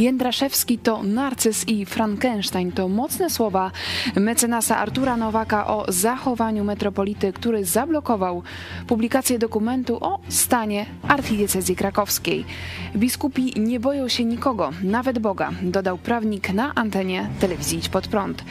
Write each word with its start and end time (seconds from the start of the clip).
Jędraszewski 0.00 0.78
to 0.78 1.02
narcyz 1.02 1.68
i 1.68 1.86
Frankenstein 1.86 2.72
to 2.72 2.88
mocne 2.88 3.30
słowa 3.30 3.70
mecenasa 4.16 4.76
Artura 4.76 5.16
Nowaka 5.16 5.66
o 5.66 5.84
zachowaniu 5.88 6.64
metropolity, 6.64 7.32
który 7.32 7.64
zablokował 7.64 8.42
publikację 8.86 9.38
dokumentu 9.38 9.98
o 10.00 10.20
stanie 10.28 10.86
archidiecezji 11.08 11.76
krakowskiej. 11.76 12.44
Biskupi 12.96 13.60
nie 13.60 13.80
boją 13.80 14.08
się 14.08 14.24
nikogo, 14.24 14.70
nawet 14.82 15.18
Boga, 15.18 15.50
dodał 15.62 15.98
prawnik 15.98 16.52
na 16.52 16.74
antenie 16.74 17.28
telewizji 17.40 17.78
Idź 17.78 17.88
Pod 17.88 18.08
Prąd. 18.08 18.44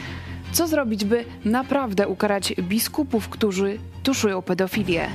Co 0.52 0.66
zrobić, 0.66 1.04
by 1.04 1.24
naprawdę 1.44 2.08
ukarać 2.08 2.54
biskupów, 2.58 3.28
którzy 3.28 3.78
tuszują 4.02 4.42
pedofilię? 4.42 5.08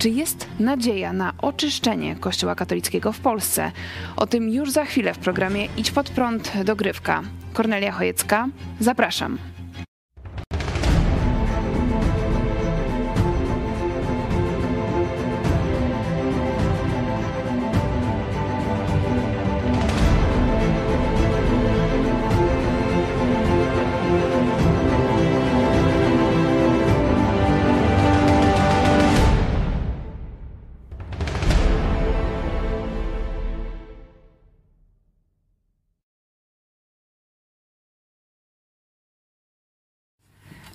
Czy 0.00 0.10
jest 0.10 0.46
nadzieja 0.60 1.12
na 1.12 1.32
oczyszczenie 1.38 2.16
Kościoła 2.16 2.54
katolickiego 2.54 3.12
w 3.12 3.20
Polsce? 3.20 3.72
O 4.16 4.26
tym 4.26 4.50
już 4.50 4.70
za 4.70 4.84
chwilę 4.84 5.14
w 5.14 5.18
programie 5.18 5.68
Idź 5.76 5.90
pod 5.90 6.10
prąd 6.10 6.52
dogrywka. 6.64 7.22
Kornelia 7.52 7.92
Chojecka, 7.92 8.48
zapraszam. 8.80 9.38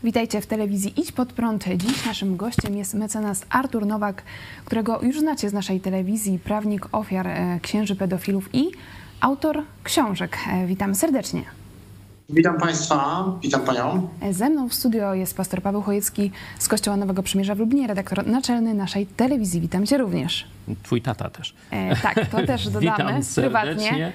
Witajcie 0.04 0.42
w 0.42 0.46
telewizji 0.46 0.94
Idź 0.98 1.12
Pod 1.12 1.34
Prąd. 1.34 1.66
Dziś 1.76 2.06
naszym 2.06 2.38
gościem 2.38 2.78
jest 2.78 2.94
mecenas 2.94 3.46
Artur 3.50 3.86
Nowak, 3.86 4.24
którego 4.66 5.02
już 5.02 5.20
znacie 5.20 5.50
z 5.50 5.54
naszej 5.54 5.80
telewizji, 5.80 6.40
prawnik 6.40 6.88
ofiar 6.92 7.28
e, 7.28 7.60
księży 7.62 7.96
pedofilów 7.96 8.50
i 8.54 8.72
autor 9.22 9.64
książek. 9.84 10.38
E, 10.52 10.68
witam 10.68 10.96
serdecznie. 10.96 11.65
Witam 12.30 12.58
Państwa, 12.58 13.26
witam 13.42 13.62
Panią. 13.62 14.08
Ze 14.32 14.50
mną 14.50 14.70
w 14.70 14.74
studio 14.74 15.14
jest 15.14 15.38
pastor 15.38 15.62
Paweł 15.62 15.82
Chojecki 15.82 16.32
z 16.60 16.68
Kościoła 16.68 16.98
Nowego 16.98 17.24
Przymierza 17.24 17.56
w 17.56 17.60
Lublinie, 17.60 17.88
redaktor 17.88 18.28
naczelny 18.28 18.74
naszej 18.74 19.06
telewizji. 19.06 19.62
Witam 19.62 19.86
Cię 19.86 19.98
również. 19.98 20.48
Twój 20.84 21.02
tata 21.02 21.30
też. 21.30 21.56
E, 21.72 21.96
tak, 21.96 22.28
to 22.28 22.46
też 22.46 22.70
dodamy 22.70 22.98
Witam 22.98 23.24
serdecznie. 23.24 23.90
prywatnie. 23.90 24.12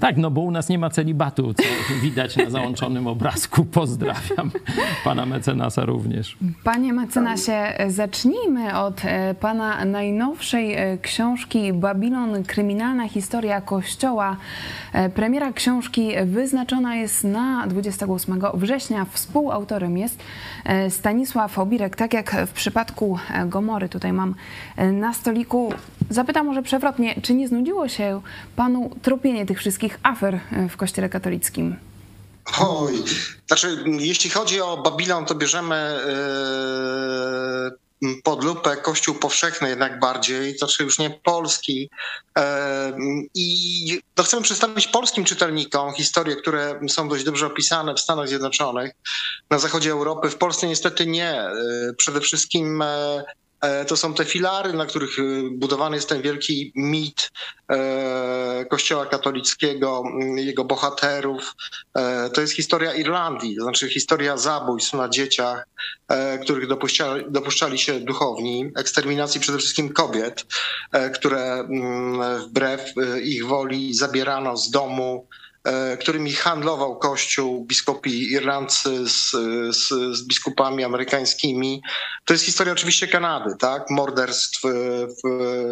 Tak, 0.00 0.16
no 0.16 0.30
bo 0.30 0.40
u 0.40 0.50
nas 0.50 0.68
nie 0.68 0.78
ma 0.78 0.90
celibatu, 0.90 1.54
co 1.54 1.62
widać 2.02 2.36
na 2.36 2.50
załączonym 2.50 3.06
obrazku. 3.06 3.64
Pozdrawiam 3.64 4.50
pana 5.04 5.26
mecenasa 5.26 5.84
również. 5.84 6.36
Panie 6.64 6.92
mecenasie, 6.92 7.74
zacznijmy 7.88 8.78
od 8.78 9.04
e, 9.04 9.34
pana 9.34 9.84
najnowszej 9.84 10.74
e, 10.74 10.98
książki 10.98 11.72
Babilon 11.72 12.44
kryminalna 12.44 13.08
historia 13.08 13.60
Kościoła. 13.60 14.36
E, 14.92 15.08
premiera 15.10 15.52
książki 15.52 16.10
wyznaczona 16.24 16.96
jest 16.96 17.24
na 17.28 17.66
28 17.66 18.40
września. 18.54 19.06
Współautorem 19.12 19.98
jest 19.98 20.18
Stanisław 20.88 21.58
Obirek, 21.58 21.96
tak 21.96 22.14
jak 22.14 22.36
w 22.46 22.52
przypadku 22.52 23.18
Gomory. 23.46 23.88
Tutaj 23.88 24.12
mam 24.12 24.34
na 24.92 25.14
stoliku 25.14 25.72
zapytam 26.10 26.46
może 26.46 26.62
przewrotnie, 26.62 27.20
czy 27.22 27.34
nie 27.34 27.48
znudziło 27.48 27.88
się 27.88 28.20
panu 28.56 28.90
tropienie 29.02 29.46
tych 29.46 29.58
wszystkich 29.58 29.98
afer 30.02 30.40
e, 30.52 30.68
w 30.68 30.76
Kościele 30.76 31.08
katolickim? 31.08 31.76
Oj, 32.60 32.92
znaczy, 33.46 33.84
jeśli 33.98 34.30
chodzi 34.30 34.60
o 34.60 34.76
Babilon, 34.76 35.24
to 35.24 35.34
bierzemy 35.34 35.98
yy, 36.06 37.78
pod 38.24 38.44
lupę 38.44 38.76
Kościół 38.76 39.14
powszechny 39.14 39.68
jednak 39.68 40.00
bardziej, 40.00 40.58
znaczy 40.58 40.82
już 40.84 40.98
nie 40.98 41.10
polski. 41.10 41.90
Yy, 42.36 42.42
I 43.34 44.00
to 44.14 44.22
chcemy 44.22 44.42
przedstawić 44.42 44.88
polskim 44.88 45.24
czytelnikom 45.24 45.94
historie, 45.94 46.36
które 46.36 46.80
są 46.88 47.08
dość 47.08 47.24
dobrze 47.24 47.46
opisane 47.46 47.94
w 47.94 48.00
Stanach 48.00 48.28
Zjednoczonych, 48.28 48.92
na 49.50 49.58
zachodzie 49.58 49.90
Europy. 49.90 50.30
W 50.30 50.36
Polsce 50.36 50.66
niestety 50.66 51.06
nie. 51.06 51.42
Yy, 51.54 51.94
przede 51.94 52.20
wszystkim 52.20 52.82
E, 52.82 53.24
to 53.86 53.96
są 53.96 54.14
te 54.14 54.24
filary, 54.24 54.72
na 54.72 54.86
których 54.86 55.18
e, 55.18 55.22
budowany 55.52 55.96
jest 55.96 56.08
ten 56.08 56.22
wielki 56.22 56.72
mit 56.74 57.30
e, 57.70 58.64
Kościoła 58.70 59.06
katolickiego, 59.06 60.02
jego 60.36 60.64
bohaterów. 60.64 61.54
To 62.34 62.40
jest 62.40 62.52
historia 62.52 62.94
Irlandii, 62.94 63.56
to 63.56 63.62
znaczy 63.62 63.88
historia 63.88 64.36
zabójstw 64.36 64.92
na 64.92 65.08
dzieciach, 65.08 65.68
których 66.42 66.68
dopuszczali, 66.68 67.24
dopuszczali 67.28 67.78
się 67.78 68.00
duchowni, 68.00 68.70
eksterminacji 68.76 69.40
przede 69.40 69.58
wszystkim 69.58 69.92
kobiet, 69.92 70.46
które 71.14 71.68
wbrew 72.46 72.92
ich 73.22 73.46
woli 73.46 73.94
zabierano 73.94 74.56
z 74.56 74.70
domu, 74.70 75.26
E, 75.28 75.47
którymi 76.00 76.32
handlował 76.32 76.98
Kościół, 76.98 77.64
biskupi 77.64 78.32
irlandzcy 78.32 79.08
z, 79.08 79.30
z, 79.76 79.88
z, 80.16 80.22
biskupami 80.26 80.84
amerykańskimi. 80.84 81.82
To 82.24 82.34
jest 82.34 82.44
historia 82.44 82.72
oczywiście 82.72 83.08
Kanady, 83.08 83.56
tak? 83.58 83.90
Morderstw 83.90 84.60
w, 84.62 85.28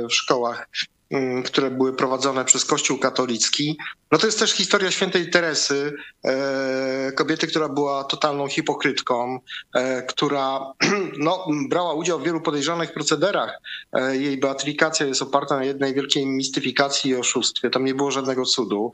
w 0.08 0.14
szkołach 0.14 0.66
Mm, 1.10 1.42
które 1.42 1.70
były 1.70 1.92
prowadzone 1.92 2.44
przez 2.44 2.64
Kościół 2.64 2.98
katolicki. 2.98 3.78
No 4.12 4.18
to 4.18 4.26
jest 4.26 4.38
też 4.38 4.52
historia 4.52 4.90
świętej 4.90 5.30
Teresy, 5.30 5.94
e, 6.24 7.12
kobiety, 7.12 7.46
która 7.46 7.68
była 7.68 8.04
totalną 8.04 8.48
hipokrytką, 8.48 9.38
e, 9.74 10.02
która 10.02 10.72
no, 11.18 11.46
brała 11.68 11.94
udział 11.94 12.20
w 12.20 12.22
wielu 12.22 12.40
podejrzanych 12.40 12.92
procederach. 12.92 13.60
E, 13.92 14.16
jej 14.16 14.38
beatyfikacja 14.38 15.06
jest 15.06 15.22
oparta 15.22 15.56
na 15.56 15.64
jednej 15.64 15.94
wielkiej 15.94 16.26
mistyfikacji 16.26 17.10
i 17.10 17.16
oszustwie. 17.16 17.70
Tam 17.70 17.84
nie 17.84 17.94
było 17.94 18.10
żadnego 18.10 18.44
cudu, 18.44 18.92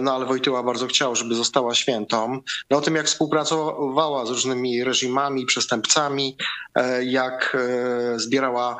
no 0.00 0.14
ale 0.14 0.26
Wojtyła 0.26 0.62
bardzo 0.62 0.86
chciał, 0.86 1.16
żeby 1.16 1.34
została 1.34 1.74
świętą. 1.74 2.40
No 2.70 2.78
o 2.78 2.80
tym, 2.80 2.94
jak 2.94 3.06
współpracowała 3.06 4.26
z 4.26 4.30
różnymi 4.30 4.84
reżimami, 4.84 5.46
przestępcami, 5.46 6.36
jak 7.02 7.56
zbierała 8.16 8.76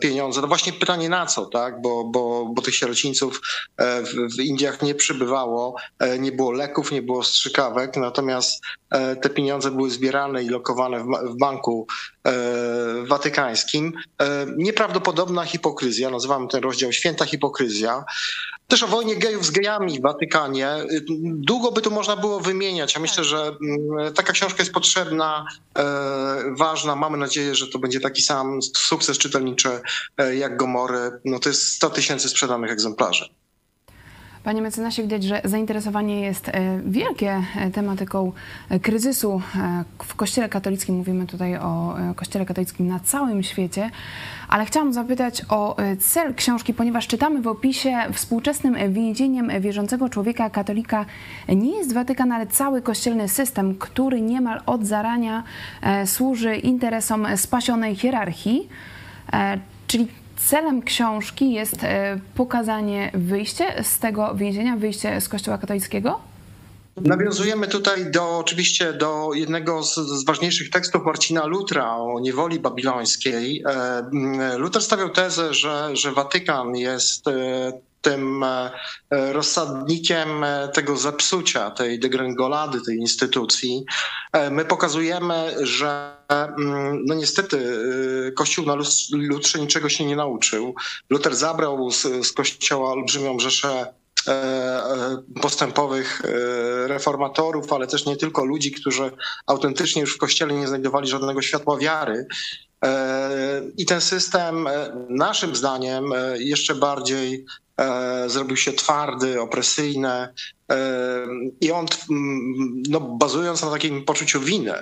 pieniądze. 0.00 0.40
No 0.40 0.48
właśnie 0.48 0.72
pytanie 0.72 1.08
na 1.08 1.26
co, 1.26 1.46
tak? 1.46 1.82
bo, 1.82 2.04
bo, 2.04 2.46
bo 2.46 2.62
tych 2.62 2.74
sierocińców 2.74 3.40
w, 3.78 4.36
w 4.36 4.40
Indiach 4.58 4.82
nie 4.82 4.94
przybywało, 4.94 5.74
e, 5.98 6.18
nie 6.18 6.32
było 6.32 6.52
leków, 6.52 6.92
nie 6.92 7.02
było 7.02 7.24
strzykawek, 7.24 7.96
natomiast 7.96 8.62
e, 8.90 9.16
te 9.16 9.30
pieniądze 9.30 9.70
były 9.70 9.90
zbierane 9.90 10.42
i 10.42 10.48
lokowane 10.48 11.04
w, 11.04 11.36
banku 11.40 11.86
watykańskim. 13.06 13.92
Nieprawdopodobna 14.56 15.44
hipokryzja, 15.44 16.10
nazywamy 16.10 16.48
ten 16.48 16.62
rozdział 16.62 16.92
Święta 16.92 17.24
Hipokryzja. 17.24 18.04
Też 18.66 18.82
o 18.82 18.86
wojnie 18.86 19.16
gejów 19.16 19.46
z 19.46 19.50
gejami 19.50 19.98
w 19.98 20.02
Watykanie. 20.02 20.68
Długo 21.20 21.72
by 21.72 21.82
tu 21.82 21.90
można 21.90 22.16
było 22.16 22.40
wymieniać. 22.40 22.94
Ja 22.94 23.00
myślę, 23.00 23.24
że 23.24 23.38
mm, 23.38 24.14
taka 24.14 24.32
książka 24.32 24.58
jest 24.58 24.72
potrzebna, 24.72 25.46
ważna. 26.56 26.96
Mamy 26.96 27.18
nadzieję, 27.18 27.54
że 27.54 27.66
to 27.66 27.78
będzie 27.78 28.00
taki 28.00 28.22
sam 28.22 28.62
sukces 28.62 29.18
czytelniczy 29.18 29.80
jak 30.38 30.56
Gomory. 30.56 31.10
No 31.24 31.38
to 31.38 31.48
jest 31.48 31.72
100 31.72 31.90
tysięcy 31.90 32.28
sprzedanych 32.28 32.70
egzemplarzy. 32.70 33.28
Panie 34.44 34.62
mecenasie, 34.62 35.02
widać, 35.02 35.24
że 35.24 35.40
zainteresowanie 35.44 36.20
jest 36.20 36.48
e, 36.48 36.80
wielkie 36.86 37.42
e, 37.56 37.70
tematyką 37.70 38.32
e, 38.68 38.80
kryzysu 38.80 39.42
w 39.98 40.14
Kościele 40.14 40.48
katolickim. 40.48 40.94
Mówimy 40.94 41.26
tutaj 41.26 41.56
o 41.56 41.96
Kościele 42.16 42.46
katolickim 42.46 42.86
na 42.86 43.00
całym 43.00 43.42
świecie. 43.42 43.90
Ale 44.48 44.64
chciałam 44.64 44.92
zapytać 44.92 45.42
o 45.48 45.76
cel 46.00 46.34
książki, 46.34 46.74
ponieważ 46.74 47.06
czytamy 47.06 47.42
w 47.42 47.46
opisie 47.46 47.96
współczesnym 48.12 48.92
więzieniem 48.92 49.50
wierzącego 49.60 50.08
człowieka 50.08 50.50
katolika 50.50 51.06
nie 51.48 51.76
jest 51.76 51.92
Watykan, 51.92 52.32
ale 52.32 52.46
cały 52.46 52.82
kościelny 52.82 53.28
system, 53.28 53.74
który 53.74 54.20
niemal 54.20 54.60
od 54.66 54.86
zarania 54.86 55.42
służy 56.04 56.56
interesom 56.56 57.26
spasionej 57.36 57.96
hierarchii. 57.96 58.68
Czyli 59.86 60.08
celem 60.38 60.82
książki 60.82 61.52
jest 61.52 61.84
e, 61.84 62.20
pokazanie 62.34 63.10
wyjście 63.14 63.84
z 63.84 63.98
tego 63.98 64.34
więzienia, 64.34 64.76
wyjście 64.76 65.20
z 65.20 65.28
Kościoła 65.28 65.58
katolickiego? 65.58 66.20
Nawiązujemy 67.00 67.68
tutaj 67.68 68.10
do, 68.10 68.38
oczywiście 68.38 68.92
do 68.92 69.30
jednego 69.34 69.82
z, 69.82 69.94
z, 69.94 70.24
ważniejszych 70.24 70.70
tekstów 70.70 71.04
Marcina 71.04 71.46
Lutra 71.46 71.96
o 71.96 72.20
niewoli 72.20 72.60
babilońskiej. 72.60 73.62
E, 73.66 74.58
Luther 74.58 74.82
stawiał 74.82 75.10
tezę, 75.10 75.54
że, 75.54 75.96
że 75.96 76.12
Watykan 76.12 76.76
jest 76.76 77.28
e, 77.28 77.72
tym 78.00 78.44
rozsadnikiem 79.10 80.28
tego 80.72 80.96
zepsucia, 80.96 81.70
tej 81.70 82.00
degrengolady 82.00 82.80
tej 82.86 82.96
instytucji. 82.96 83.84
My 84.50 84.64
pokazujemy, 84.64 85.54
że 85.60 86.18
Mm, 86.28 87.04
no 87.06 87.14
niestety 87.14 87.58
Kościół 88.36 88.66
na 88.66 88.76
Lutrze 89.12 89.58
niczego 89.58 89.88
się 89.88 90.04
nie 90.04 90.16
nauczył. 90.16 90.74
Luther 91.10 91.36
zabrał 91.36 91.90
z, 91.90 92.26
z 92.26 92.32
Kościoła 92.32 92.92
olbrzymią 92.92 93.38
rzeszę 93.38 93.94
postępowych 95.42 96.22
reformatorów, 96.86 97.72
ale 97.72 97.86
też 97.86 98.06
nie 98.06 98.16
tylko 98.16 98.44
ludzi, 98.44 98.72
którzy 98.72 99.10
autentycznie 99.46 100.00
już 100.00 100.14
w 100.14 100.18
kościele 100.18 100.54
nie 100.54 100.68
znajdowali 100.68 101.08
żadnego 101.08 101.42
światła 101.42 101.78
wiary. 101.78 102.26
I 103.76 103.86
ten 103.86 104.00
system, 104.00 104.68
naszym 105.08 105.56
zdaniem, 105.56 106.04
jeszcze 106.38 106.74
bardziej 106.74 107.44
zrobił 108.26 108.56
się 108.56 108.72
twardy, 108.72 109.40
opresyjny 109.40 110.28
i 111.60 111.72
on, 111.72 111.86
no, 112.88 113.00
bazując 113.00 113.62
na 113.62 113.70
takim 113.70 114.04
poczuciu 114.04 114.40
winy 114.40 114.74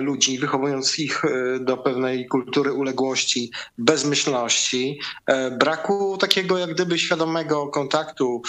ludzi, 0.00 0.38
wychowując 0.38 0.98
ich 0.98 1.22
do 1.60 1.76
pewnej 1.76 2.26
kultury 2.26 2.72
uległości, 2.72 3.50
bezmyślności, 3.78 5.00
braku 5.58 6.18
takiego 6.20 6.58
jak 6.58 6.74
gdyby 6.74 6.98
świadomego 6.98 7.66
kontaktu 7.66 8.42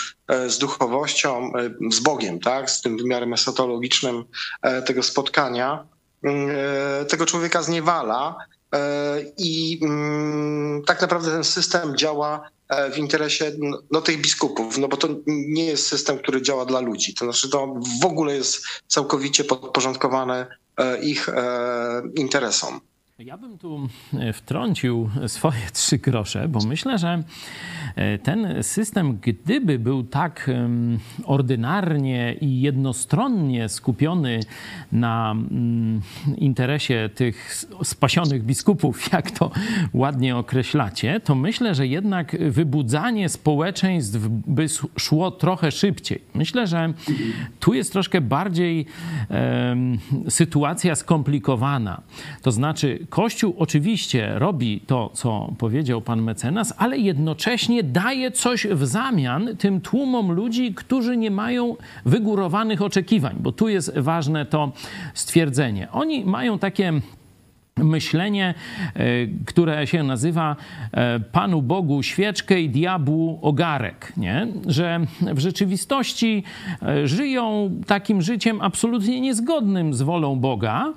z 0.48 0.58
duchowością, 0.58 1.52
z 1.92 2.00
Bogiem, 2.00 2.40
tak, 2.40 2.72
z 2.72 2.82
tym 2.82 2.98
wymiarem 2.98 3.34
esotologicznym 3.34 4.24
tego 4.86 5.04
spotkania, 5.04 5.88
tego 7.10 7.26
człowieka 7.26 7.62
zniewala 7.62 8.36
i 9.38 9.80
mm, 9.82 10.84
tak 10.84 11.02
naprawdę 11.02 11.32
ten 11.32 11.44
system 11.44 11.98
działa 11.98 12.50
w 12.94 12.98
interesie 12.98 13.52
no, 13.92 14.02
tych 14.02 14.22
biskupów, 14.22 14.78
no 14.78 14.88
bo 14.88 14.98
to 14.98 15.08
nie 15.28 15.66
jest 15.66 15.88
system, 15.88 16.18
który 16.18 16.42
działa 16.42 16.66
dla 16.66 16.80
ludzi. 16.80 17.14
To 17.14 17.26
znaczy 17.26 17.50
to 17.50 17.76
w 18.02 18.06
ogóle 18.06 18.36
jest 18.36 18.64
całkowicie 18.88 19.44
podporządkowane 19.44 20.48
ich 21.02 21.30
interesom. 22.16 22.80
Ja 23.20 23.38
bym 23.38 23.58
tu 23.58 23.88
wtrącił 24.34 25.10
swoje 25.28 25.60
trzy 25.74 25.98
grosze, 25.98 26.48
bo 26.48 26.60
myślę, 26.60 26.98
że 26.98 27.24
E, 27.96 28.18
ten 28.18 28.64
system, 28.64 29.18
gdyby 29.22 29.80
był 29.80 30.04
tak 30.04 30.50
ordynarnie 31.26 32.36
i 32.42 32.62
jednostronnie 32.62 33.70
skupiony 33.70 34.40
na 34.92 35.32
mm, 35.32 36.02
interesie 36.38 37.10
tych 37.16 37.66
spasionych 37.84 38.44
biskupów, 38.44 39.06
jak 39.14 39.32
to 39.32 39.52
ładnie 39.94 40.38
określacie, 40.38 41.20
to 41.20 41.36
myślę, 41.36 41.76
że 41.76 41.88
jednak 41.88 42.38
wybudzanie 42.52 43.30
społeczeństw 43.30 44.20
by 44.30 44.66
szło 44.98 45.32
trochę 45.32 45.72
szybciej. 45.72 46.22
Myślę, 46.34 46.68
że 46.68 46.94
tu 47.60 47.74
jest 47.74 47.92
troszkę 47.92 48.22
bardziej 48.22 48.86
um, 49.30 49.98
sytuacja 50.30 50.96
skomplikowana. 50.96 52.02
To 52.42 52.52
znaczy, 52.52 53.08
Kościół 53.12 53.56
oczywiście 53.58 54.32
robi 54.36 54.82
to, 54.88 55.10
co 55.14 55.54
powiedział 55.58 56.02
pan 56.02 56.22
mecenas, 56.22 56.74
ale 56.78 56.98
jednocześnie 56.98 57.84
daje 57.84 58.32
coś 58.32 58.68
w 58.68 58.86
zamian 58.86 59.58
tym 59.58 59.82
tłumom 59.82 60.32
ludzi, 60.32 60.74
którzy 60.74 61.18
nie 61.18 61.32
mają 61.32 61.76
wygórowanych 62.06 62.82
oczekiwań, 62.82 63.36
bo 63.40 63.52
tu 63.52 63.68
jest 63.68 63.98
ważne 63.98 64.46
to 64.46 64.72
stwierdzenie. 65.14 65.92
Oni 65.92 66.26
mają 66.26 66.60
takie 66.60 66.94
myślenie, 67.84 68.54
e, 68.94 69.04
które 69.46 69.88
się 69.88 70.04
nazywa 70.04 70.56
e, 70.92 71.20
Panu 71.20 71.62
Bogu 71.62 72.04
świeczkę 72.04 72.62
i 72.62 72.70
diabłu 72.70 73.40
ogarek, 73.42 74.14
nie? 74.18 74.48
że 74.68 75.00
w 75.22 75.40
rzeczywistości 75.40 76.44
e, 76.82 77.08
żyją 77.08 77.72
takim 77.88 78.22
życiem 78.22 78.62
absolutnie 78.62 79.22
niezgodnym 79.22 79.94
z 79.94 80.02
wolą 80.02 80.36
Boga, 80.36 80.94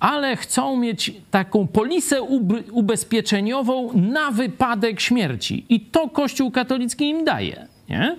ale 0.00 0.36
chcą 0.36 0.76
mieć 0.76 1.12
taką 1.30 1.66
polisę 1.66 2.22
ubezpieczeniową 2.72 3.90
na 3.94 4.30
wypadek 4.30 5.00
śmierci. 5.00 5.64
I 5.68 5.80
to 5.80 6.08
Kościół 6.08 6.50
katolicki 6.50 7.08
im 7.10 7.24
daje. 7.24 7.75
Nie? 7.88 8.16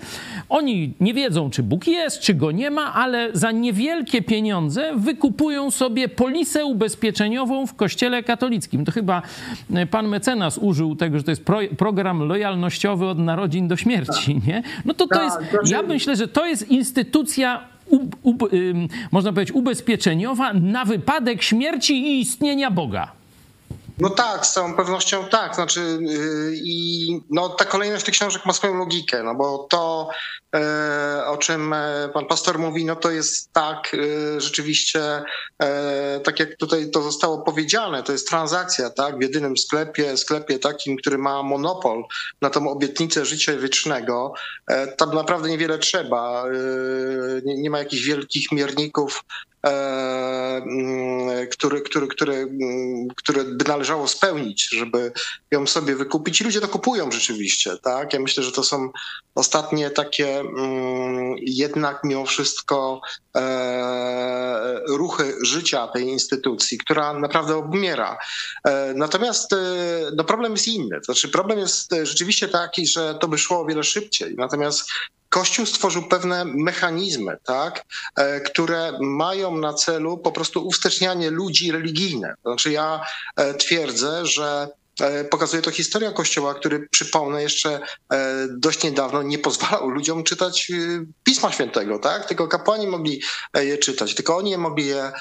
Oni 0.50 0.94
nie 1.00 1.14
wiedzą, 1.14 1.50
czy 1.50 1.64
Bóg 1.64 1.88
jest, 1.88 2.20
czy 2.20 2.34
go 2.34 2.52
nie 2.52 2.72
ma, 2.72 2.94
ale 2.94 3.30
za 3.34 3.52
niewielkie 3.52 4.22
pieniądze 4.22 4.94
wykupują 4.98 5.72
sobie 5.72 6.10
polisę 6.10 6.66
ubezpieczeniową 6.66 7.68
w 7.68 7.76
kościele 7.76 8.24
katolickim. 8.24 8.86
To 8.86 8.92
chyba 8.92 9.22
e, 9.74 9.86
pan 9.86 10.08
mecenas 10.08 10.58
użył 10.58 10.96
tego, 10.96 11.18
że 11.18 11.24
to 11.24 11.32
jest 11.32 11.46
pro, 11.46 11.60
program 11.78 12.20
lojalnościowy 12.20 13.06
od 13.06 13.20
narodzin 13.20 13.68
do 13.68 13.76
śmierci. 13.76 14.36
Tak. 14.36 14.48
Nie? 14.48 14.64
No 14.86 14.94
to 14.94 15.08
to 15.08 15.16
tak, 15.16 15.24
jest, 15.24 15.72
ja 15.72 15.82
myślę, 15.82 16.16
że 16.16 16.28
to 16.28 16.46
jest 16.46 16.72
instytucja 16.72 17.64
u, 17.90 17.96
u, 18.24 18.38
można 19.12 19.34
powiedzieć, 19.34 19.56
ubezpieczeniowa 19.56 20.54
na 20.54 20.86
wypadek 20.86 21.44
śmierci 21.44 21.94
i 21.94 22.22
istnienia 22.22 22.72
Boga. 22.72 23.17
No 23.98 24.10
tak, 24.10 24.46
z 24.46 24.54
całą 24.54 24.76
pewnością 24.76 25.26
tak. 25.26 25.56
Znaczy, 25.56 26.00
yy, 26.02 26.52
i 26.56 27.22
no, 27.30 27.50
ta 27.50 27.66
kolejność 27.66 28.06
tych 28.06 28.14
książek 28.14 28.46
ma 28.46 28.54
swoją 28.54 28.78
logikę, 28.78 29.24
no 29.24 29.36
bo 29.36 29.68
to, 29.70 30.10
e, 30.56 31.24
o 31.26 31.38
czym 31.38 31.74
e, 31.74 32.10
pan 32.14 32.26
pastor 32.26 32.60
mówi, 32.60 32.86
no 32.86 32.96
to 32.96 33.12
jest 33.12 33.54
tak 33.54 33.94
e, 33.94 34.42
rzeczywiście, 34.42 35.24
tak 36.24 36.40
jak 36.40 36.56
tutaj 36.56 36.92
to 36.92 37.02
zostało 37.02 37.42
powiedziane, 37.42 38.04
to 38.04 38.12
jest 38.12 38.30
transakcja, 38.30 38.90
tak, 38.90 39.18
w 39.18 39.22
jedynym 39.22 39.58
sklepie, 39.58 40.18
sklepie 40.18 40.60
takim, 40.60 40.98
który 40.98 41.18
ma 41.18 41.44
monopol 41.44 42.04
na 42.42 42.50
tą 42.50 42.70
obietnicę 42.70 43.26
życia 43.26 43.58
wiecznego. 43.58 44.34
Tam 44.98 45.16
naprawdę 45.16 45.50
niewiele 45.50 45.78
trzeba. 45.78 46.44
Nie, 47.46 47.58
nie 47.58 47.70
ma 47.70 47.80
jakichś 47.80 48.04
wielkich 48.04 48.52
mierników 48.52 49.24
E, 49.66 49.70
mm, 50.58 51.48
które, 51.52 51.82
które, 51.82 52.08
które, 52.08 52.34
mm, 52.34 53.08
które 53.16 53.44
by 53.44 53.66
należało 53.66 54.08
spełnić, 54.08 54.70
żeby 54.70 55.12
ją 55.52 55.68
sobie 55.68 55.96
wykupić. 55.96 56.42
I 56.42 56.44
ludzie 56.44 56.62
to 56.62 56.68
kupują 56.68 57.12
rzeczywiście, 57.12 57.78
tak? 57.78 58.14
Ja 58.14 58.20
myślę, 58.20 58.44
że 58.44 58.52
to 58.52 58.64
są 58.64 58.90
ostatnie 59.36 59.90
takie 59.90 60.40
mm, 60.40 61.36
jednak 61.42 62.00
mimo 62.04 62.26
wszystko 62.26 63.02
e, 63.36 64.82
ruchy 64.88 65.34
życia 65.42 65.88
tej 65.88 66.08
instytucji, 66.08 66.78
która 66.78 67.14
naprawdę 67.14 67.56
obmiera. 67.56 68.18
E, 68.64 68.94
natomiast 68.96 69.56
no 70.16 70.24
problem 70.24 70.52
jest 70.52 70.68
inny. 70.68 71.00
Znaczy 71.06 71.30
problem 71.30 71.60
jest 71.60 71.96
rzeczywiście 72.04 72.48
taki, 72.48 72.88
że 72.88 73.18
to 73.22 73.28
by 73.28 73.38
szło 73.38 73.62
o 73.62 73.66
wiele 73.66 73.84
szybciej. 73.84 74.36
Natomiast 74.38 74.90
Kościół 75.30 75.66
stworzył 75.66 76.04
pewne 76.04 76.46
mechanizmy, 76.46 77.38
tak, 77.44 77.86
e, 78.16 78.42
które 78.42 78.98
mają 79.02 79.58
na 79.58 79.74
celu 79.74 80.18
po 80.18 80.32
prostu 80.32 80.68
uwstecznianie 80.68 81.32
ludzi 81.32 81.72
religijne. 81.72 82.34
Znaczy 82.46 82.72
ja 82.72 83.02
e, 83.36 83.54
twierdzę, 83.54 84.26
że 84.26 84.68
e, 85.02 85.24
Pokazuje 85.24 85.62
to 85.62 85.72
historia 85.72 86.12
Kościoła, 86.12 86.54
który, 86.54 86.88
przypomnę, 86.92 87.44
jeszcze 87.44 87.80
dość 88.50 88.84
niedawno 88.84 89.24
nie 89.24 89.40
pozwalał 89.40 89.90
ludziom 89.90 90.24
czytać 90.24 90.72
Pisma 91.24 91.52
Świętego, 91.52 92.00
tak? 92.00 92.26
Tylko 92.26 92.48
kapłani 92.48 92.88
mogli 92.88 93.22
je 93.56 93.78
czytać, 93.78 94.16
tylko 94.16 94.38
oni 94.38 94.58
mogli 94.58 94.86
je 94.86 95.12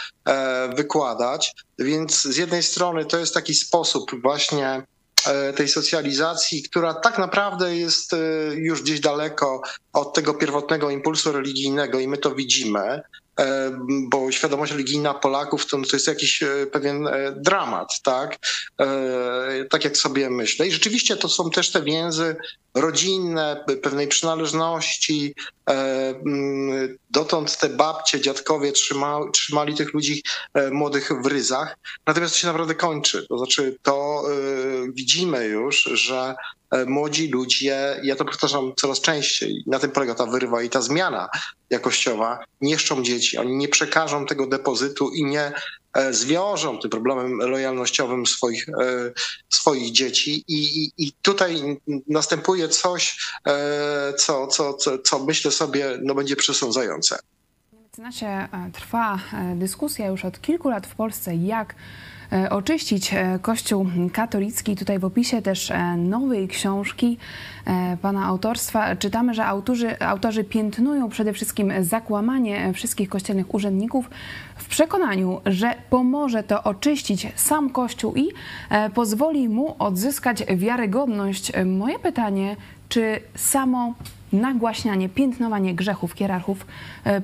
wykładać. 0.77 1.55
Więc 1.79 2.23
z 2.23 2.37
jednej 2.37 2.63
strony 2.63 3.05
to 3.05 3.19
jest 3.19 3.35
taki 3.35 3.55
sposób 3.55 4.23
właśnie 4.23 4.83
tej 5.57 5.69
socjalizacji, 5.69 6.63
która 6.63 6.95
tak 6.95 7.19
naprawdę 7.19 7.77
jest 7.77 8.13
e, 8.13 8.17
już 8.55 8.83
gdzieś 8.83 9.01
daleko 9.01 9.63
od 9.93 10.15
tego 10.15 10.35
pierwotnego 10.35 10.91
impulsu 10.91 11.33
religijnego 11.33 11.99
i 11.99 12.09
my 12.09 12.19
to 12.19 12.35
widzimy. 12.35 13.03
E, 13.41 13.79
bo 14.09 14.33
świadomość 14.33 14.73
religijna 14.73 15.15
Polaków 15.15 15.67
to, 15.67 15.77
to 15.77 15.97
jest 15.97 16.07
jakiś 16.07 16.43
e, 16.43 16.67
pewien 16.73 17.07
e, 17.07 17.33
dramat, 17.33 18.03
tak? 18.03 18.37
Tak 19.71 19.85
jak 19.85 19.97
sobie 19.97 20.31
myślę. 20.31 20.67
I 20.67 20.73
rzeczywiście 20.73 21.17
to 21.17 21.29
są 21.29 21.51
też 21.51 21.73
te 21.73 21.83
więzy 21.83 22.37
rodzinne, 22.75 23.65
pewnej 23.83 24.09
przynależności. 24.09 25.35
Dotąd 27.11 27.59
te 27.59 27.69
babcie, 27.69 28.21
dziadkowie 28.21 28.73
trzyma, 28.73 29.21
trzymali 29.33 29.75
tych 29.75 29.95
ludzi 29.95 30.23
młodych 30.71 31.13
w 31.23 31.27
ryzach. 31.27 31.79
Natomiast 32.07 32.35
to 32.35 32.41
się 32.41 32.47
naprawdę 32.47 32.75
kończy. 32.75 33.27
To 33.29 33.39
znaczy, 33.39 33.77
to 33.83 34.23
widzimy 34.95 35.45
już, 35.45 35.83
że 35.83 36.35
E, 36.35 36.56
młodzi 36.87 37.29
ludzie, 37.29 38.01
ja 38.03 38.17
to 38.17 38.25
powtarzam 38.25 38.73
coraz 38.77 39.01
częściej, 39.01 39.63
na 39.67 39.79
tym 39.79 39.91
polega 39.91 40.15
ta 40.15 40.27
wyrwa 40.27 40.63
i 40.63 40.71
ta 40.71 40.83
zmiana 40.83 41.29
jakościowa, 41.71 42.45
niszczą 42.61 43.03
dzieci, 43.03 43.39
oni 43.39 43.57
nie 43.57 43.69
przekażą 43.69 44.27
tego 44.27 44.47
depozytu 44.47 45.11
i 45.11 45.25
nie 45.25 45.53
e, 45.95 46.13
zwiążą 46.13 46.79
tym 46.79 46.91
problemem 46.91 47.39
lojalnościowym 47.39 48.27
swoich, 48.27 48.69
e, 48.69 48.73
swoich 49.49 49.93
dzieci. 49.93 50.45
I, 50.49 50.85
i, 50.85 50.93
I 50.99 51.13
tutaj 51.23 51.81
następuje 52.09 52.69
coś, 52.69 53.31
co, 54.19 54.47
co, 54.47 54.75
co, 54.75 54.99
co 54.99 55.25
myślę 55.25 55.51
sobie 55.51 55.99
no, 56.03 56.15
będzie 56.15 56.37
przesądzające. 56.37 57.19
W 57.73 57.99
mecenasie 57.99 58.49
trwa 58.73 59.19
dyskusja 59.55 60.07
już 60.07 60.25
od 60.25 60.41
kilku 60.41 60.69
lat 60.69 60.87
w 60.87 60.95
Polsce, 60.95 61.35
jak 61.35 61.75
E, 61.75 62.16
oczyścić 62.51 63.15
e, 63.15 63.39
Kościół 63.43 63.87
katolicki. 64.13 64.77
Tutaj 64.77 64.99
w 64.99 65.05
opisie 65.05 65.43
też 65.43 65.71
e, 65.71 65.97
nowej 65.97 66.49
książki 66.49 67.19
pana 68.03 68.27
autorstwa 68.27 68.97
czytamy, 68.97 69.35
że 69.35 69.47
autorzy, 69.47 70.01
autorzy 70.01 70.45
piętnują 70.45 71.09
przede 71.09 71.33
wszystkim 71.33 71.73
zakłamanie 71.81 72.73
wszystkich 72.73 73.09
kościelnych 73.09 73.55
urzędników 73.55 74.11
w 74.57 74.67
przekonaniu, 74.69 75.41
że 75.47 75.75
pomoże 75.91 76.43
to 76.43 76.63
oczyścić 76.63 77.29
sam 77.37 77.71
Kościół 77.71 78.15
i 78.15 78.29
pozwoli 78.95 79.49
mu 79.49 79.77
odzyskać 79.79 80.45
wiarygodność. 80.57 81.53
Moje 81.65 81.99
pytanie, 81.99 82.57
czy 82.89 83.21
samo 83.35 83.95
nagłaśnianie, 84.33 85.09
piętnowanie 85.09 85.75
grzechów 85.75 86.13
hierarchów 86.13 86.67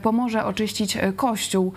pomoże 0.03 0.45
oczyścić 0.45 0.99
Kościół. 1.17 1.73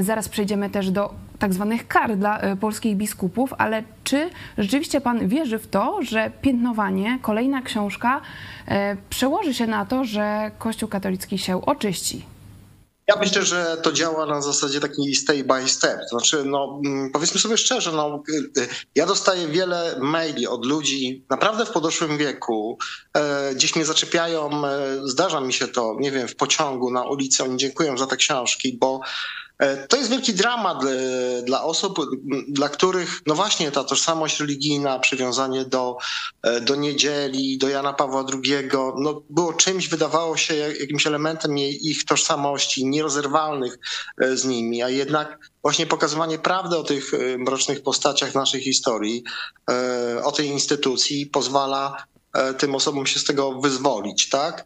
Zaraz 0.00 0.28
przejdziemy 0.28 0.70
też 0.70 0.90
do 0.90 1.14
tak 1.40 1.54
zwanych 1.54 1.88
kar 1.88 2.16
dla 2.16 2.56
polskich 2.56 2.96
biskupów, 2.96 3.54
ale 3.58 3.82
czy 4.04 4.30
rzeczywiście 4.58 5.00
pan 5.00 5.28
wierzy 5.28 5.58
w 5.58 5.66
to, 5.66 5.98
że 6.02 6.30
piętnowanie, 6.42 7.18
kolejna 7.22 7.62
książka 7.62 8.20
przełoży 9.10 9.54
się 9.54 9.66
na 9.66 9.86
to, 9.86 10.04
że 10.04 10.50
Kościół 10.58 10.88
katolicki 10.88 11.38
się 11.38 11.66
oczyści? 11.66 12.26
Ja 13.10 13.16
myślę, 13.16 13.44
że 13.44 13.76
to 13.82 13.92
działa 13.92 14.26
na 14.26 14.42
zasadzie 14.42 14.80
takiej 14.80 15.14
stay 15.14 15.44
by 15.44 15.68
step. 15.68 16.00
Znaczy, 16.10 16.44
no, 16.44 16.80
mm, 16.84 17.10
powiedzmy 17.10 17.40
sobie 17.40 17.56
szczerze, 17.56 17.92
no, 17.92 18.22
y, 18.28 18.60
y, 18.60 18.68
ja 18.94 19.06
dostaję 19.06 19.48
wiele 19.48 19.96
maili 20.00 20.46
od 20.46 20.66
ludzi 20.66 21.26
naprawdę 21.30 21.66
w 21.66 21.70
podeszłym 21.70 22.18
wieku. 22.18 22.78
E, 23.14 23.54
gdzieś 23.54 23.76
mnie 23.76 23.84
zaczepiają, 23.84 24.66
e, 24.66 24.80
zdarza 25.04 25.40
mi 25.40 25.52
się 25.52 25.68
to, 25.68 25.96
nie 26.00 26.10
wiem, 26.10 26.28
w 26.28 26.36
pociągu, 26.36 26.90
na 26.90 27.04
ulicy. 27.04 27.44
Oni 27.44 27.56
dziękują 27.56 27.98
za 27.98 28.06
te 28.06 28.16
książki, 28.16 28.78
bo 28.80 29.00
E, 29.00 29.49
to 29.88 29.96
jest 29.96 30.10
wielki 30.10 30.34
dramat 30.34 30.84
e, 30.84 31.42
dla 31.42 31.62
osób, 31.62 31.98
dla 32.48 32.68
których, 32.68 33.20
no 33.26 33.34
właśnie, 33.34 33.72
ta 33.72 33.84
tożsamość 33.84 34.40
religijna, 34.40 34.98
przywiązanie 34.98 35.64
do, 35.64 35.96
e, 36.42 36.60
do 36.60 36.74
niedzieli, 36.74 37.58
do 37.58 37.68
Jana 37.68 37.92
Pawła 37.92 38.24
II, 38.32 38.68
no 38.98 39.22
było 39.30 39.52
czymś, 39.52 39.88
wydawało 39.88 40.36
się 40.36 40.54
jakimś 40.54 41.06
elementem 41.06 41.58
ich 41.58 42.04
tożsamości, 42.04 42.86
nierozerwalnych 42.86 43.78
z 44.34 44.44
nimi, 44.44 44.82
a 44.82 44.88
jednak 44.88 45.38
właśnie 45.62 45.86
pokazywanie 45.86 46.38
prawdy 46.38 46.78
o 46.78 46.82
tych 46.82 47.12
mrocznych 47.38 47.82
postaciach 47.82 48.34
naszej 48.34 48.60
historii, 48.60 49.24
o 50.22 50.32
tej 50.32 50.46
instytucji 50.46 51.26
pozwala 51.26 52.06
tym 52.58 52.74
osobom 52.74 53.06
się 53.06 53.20
z 53.20 53.24
tego 53.24 53.60
wyzwolić, 53.60 54.28
tak? 54.28 54.64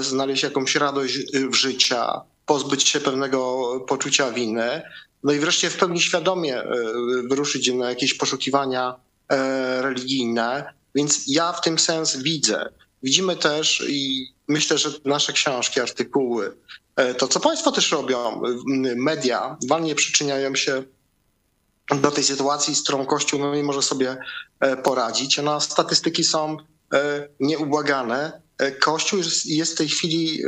Znaleźć 0.00 0.42
jakąś 0.42 0.74
radość 0.74 1.18
w 1.50 1.54
życia, 1.54 2.22
pozbyć 2.50 2.88
się 2.88 3.00
pewnego 3.00 3.70
poczucia 3.88 4.30
winy, 4.30 4.82
no 5.22 5.32
i 5.32 5.38
wreszcie 5.38 5.70
w 5.70 5.76
pełni 5.76 6.00
świadomie 6.00 6.58
e, 6.58 6.66
wyruszyć 7.28 7.72
na 7.72 7.88
jakieś 7.88 8.14
poszukiwania 8.14 8.94
e, 9.28 9.82
religijne. 9.82 10.74
Więc 10.94 11.24
ja 11.26 11.52
w 11.52 11.60
tym 11.60 11.78
sens 11.78 12.16
widzę. 12.16 12.68
Widzimy 13.02 13.36
też 13.36 13.84
i 13.88 14.26
myślę, 14.48 14.78
że 14.78 14.90
nasze 15.04 15.32
książki, 15.32 15.80
artykuły, 15.80 16.56
e, 16.96 17.14
to 17.14 17.28
co 17.28 17.40
Państwo 17.40 17.72
też 17.72 17.92
robią, 17.92 18.42
media, 18.96 19.56
walnie 19.68 19.94
przyczyniają 19.94 20.54
się 20.56 20.82
do 22.02 22.10
tej 22.10 22.24
sytuacji, 22.24 22.74
z 22.74 22.82
którą 22.82 23.06
Kościół 23.06 23.40
no 23.40 23.54
nie 23.54 23.64
może 23.64 23.82
sobie 23.82 24.16
poradzić. 24.82 25.38
No, 25.42 25.60
statystyki 25.60 26.24
są 26.24 26.56
nieubłagane. 27.40 28.40
Kościół 28.80 29.20
jest 29.44 29.72
w 29.72 29.76
tej 29.76 29.88
chwili 29.88 30.42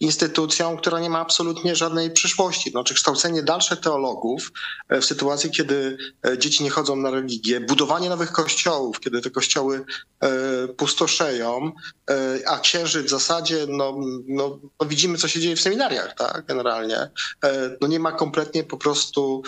instytucją, 0.00 0.76
która 0.76 1.00
nie 1.00 1.10
ma 1.10 1.20
absolutnie 1.20 1.76
żadnej 1.76 2.10
przyszłości. 2.10 2.70
Znaczy 2.70 2.94
kształcenie 2.94 3.42
dalsze 3.42 3.76
teologów 3.76 4.52
e, 4.88 5.00
w 5.00 5.04
sytuacji, 5.04 5.50
kiedy 5.50 5.96
e, 6.26 6.38
dzieci 6.38 6.64
nie 6.64 6.70
chodzą 6.70 6.96
na 6.96 7.10
religię, 7.10 7.60
budowanie 7.60 8.08
nowych 8.08 8.32
kościołów, 8.32 9.00
kiedy 9.00 9.20
te 9.20 9.30
kościoły 9.30 9.84
e, 10.20 10.68
pustoszeją, 10.68 11.72
a 12.46 12.58
księży 12.58 13.02
w 13.02 13.10
zasadzie, 13.10 13.66
no, 13.68 13.96
no, 14.28 14.58
no 14.80 14.86
widzimy, 14.86 15.18
co 15.18 15.28
się 15.28 15.40
dzieje 15.40 15.56
w 15.56 15.60
seminariach, 15.60 16.14
tak, 16.14 16.46
generalnie. 16.46 17.10
No 17.80 17.88
nie 17.88 18.00
ma 18.00 18.12
kompletnie 18.12 18.64
po 18.64 18.76
prostu 18.76 19.42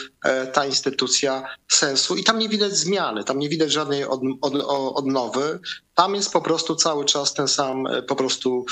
ta 0.53 0.67
instytucja 0.67 1.49
sensu 1.69 2.17
i 2.17 2.25
tam 2.25 2.39
nie 2.39 2.49
widać 2.49 2.77
zmiany, 2.77 3.25
tam 3.25 3.39
nie 3.39 3.49
widać 3.49 3.73
żadnej 3.73 4.05
od, 4.05 4.21
od, 4.41 4.55
odnowy. 4.95 5.61
Tam 5.97 6.15
jest 6.15 6.33
po 6.33 6.41
prostu 6.41 6.75
cały 6.75 7.05
czas 7.05 7.35
ten 7.35 7.49
sam 7.49 7.85
po 8.09 8.17
prostu 8.17 8.67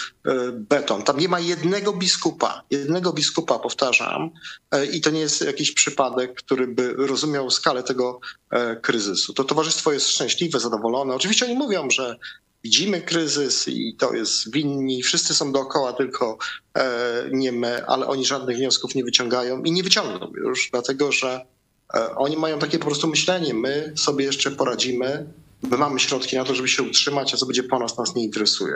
beton. 0.53 1.03
Tam 1.03 1.19
nie 1.19 1.29
ma 1.29 1.41
jednego 1.41 1.93
biskupa, 1.93 2.63
jednego 2.71 3.13
biskupa 3.13 3.59
powtarzam, 3.59 4.31
e, 4.71 4.87
i 4.87 5.01
to 5.01 5.11
nie 5.11 5.21
jest 5.21 5.41
jakiś 5.41 5.73
przypadek, 5.73 6.35
który 6.35 6.67
by 6.67 6.95
rozumiał 6.97 7.51
skalę 7.51 7.83
tego 7.83 8.21
e, 8.51 8.77
kryzysu. 8.77 9.33
To 9.33 9.45
towarzystwo 9.45 9.93
jest 9.93 10.09
szczęśliwe, 10.09 10.61
zadowolone. 10.61 11.15
Oczywiście 11.15 11.47
oni 11.47 11.55
mówią, 11.55 11.91
że 11.91 12.17
widzimy 12.65 13.01
kryzys 13.01 13.69
i 13.69 13.97
to 13.99 14.15
jest 14.15 14.53
winni, 14.53 15.03
wszyscy 15.03 15.35
są 15.35 15.53
dookoła, 15.53 15.93
tylko 15.93 16.39
e, 16.75 17.25
nie 17.33 17.53
my, 17.53 17.87
ale 17.87 18.07
oni 18.07 18.27
żadnych 18.27 18.57
wniosków 18.57 18.95
nie 18.95 19.05
wyciągają 19.05 19.63
i 19.63 19.73
nie 19.73 19.83
wyciągną 19.83 20.33
już, 20.37 20.69
dlatego 20.73 21.13
że 21.13 21.47
oni 22.17 22.37
mają 22.37 22.59
takie 22.59 22.79
po 22.79 22.87
prostu 22.87 23.09
myślenie, 23.09 23.55
my 23.55 23.93
sobie 23.97 24.25
jeszcze 24.25 24.51
poradzimy, 24.51 25.27
my 25.71 25.77
mamy 25.77 26.01
środki 26.01 26.37
na 26.37 26.45
to, 26.45 26.55
żeby 26.55 26.69
się 26.69 26.83
utrzymać, 26.83 27.35
a 27.35 27.37
co 27.37 27.47
będzie 27.47 27.63
po 27.63 27.79
nas, 27.79 27.99
nas 27.99 28.15
nie 28.15 28.25
interesuje. 28.25 28.75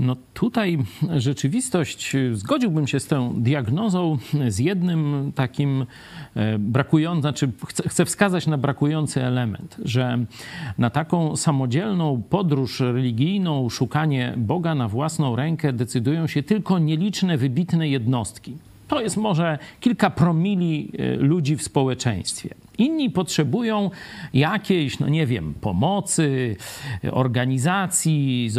No 0.00 0.16
tutaj 0.34 0.78
rzeczywistość, 1.16 2.16
zgodziłbym 2.32 2.86
się 2.86 3.00
z 3.00 3.06
tą 3.06 3.42
diagnozą, 3.42 4.18
z 4.48 4.58
jednym 4.58 5.32
takim 5.34 5.86
e, 6.34 6.58
brakującym, 6.58 7.20
znaczy 7.20 7.50
chcę, 7.88 8.04
wskazać 8.04 8.46
na 8.46 8.58
brakujący 8.58 9.24
element, 9.24 9.76
że 9.84 10.24
na 10.78 10.90
taką 10.90 11.36
samodzielną 11.36 12.22
podróż 12.30 12.80
religijną, 12.80 13.68
szukanie 13.68 14.34
Boga 14.36 14.74
na 14.74 14.88
własną 14.88 15.36
rękę 15.36 15.72
decydują 15.72 16.26
się 16.26 16.42
tylko 16.42 16.78
nieliczne, 16.78 17.38
wybitne 17.38 17.88
jednostki. 17.88 18.56
To 18.88 19.00
jest 19.00 19.16
może 19.16 19.58
kilka 19.80 20.10
promili 20.10 20.92
e, 20.98 21.16
ludzi 21.16 21.56
w 21.56 21.62
społeczeństwie. 21.62 22.54
Inni 22.80 23.10
potrzebują 23.10 23.90
jakiejś, 24.34 24.98
no 24.98 25.08
nie 25.08 25.26
wiem, 25.26 25.54
pomocy, 25.60 26.56
organizacji, 27.10 28.50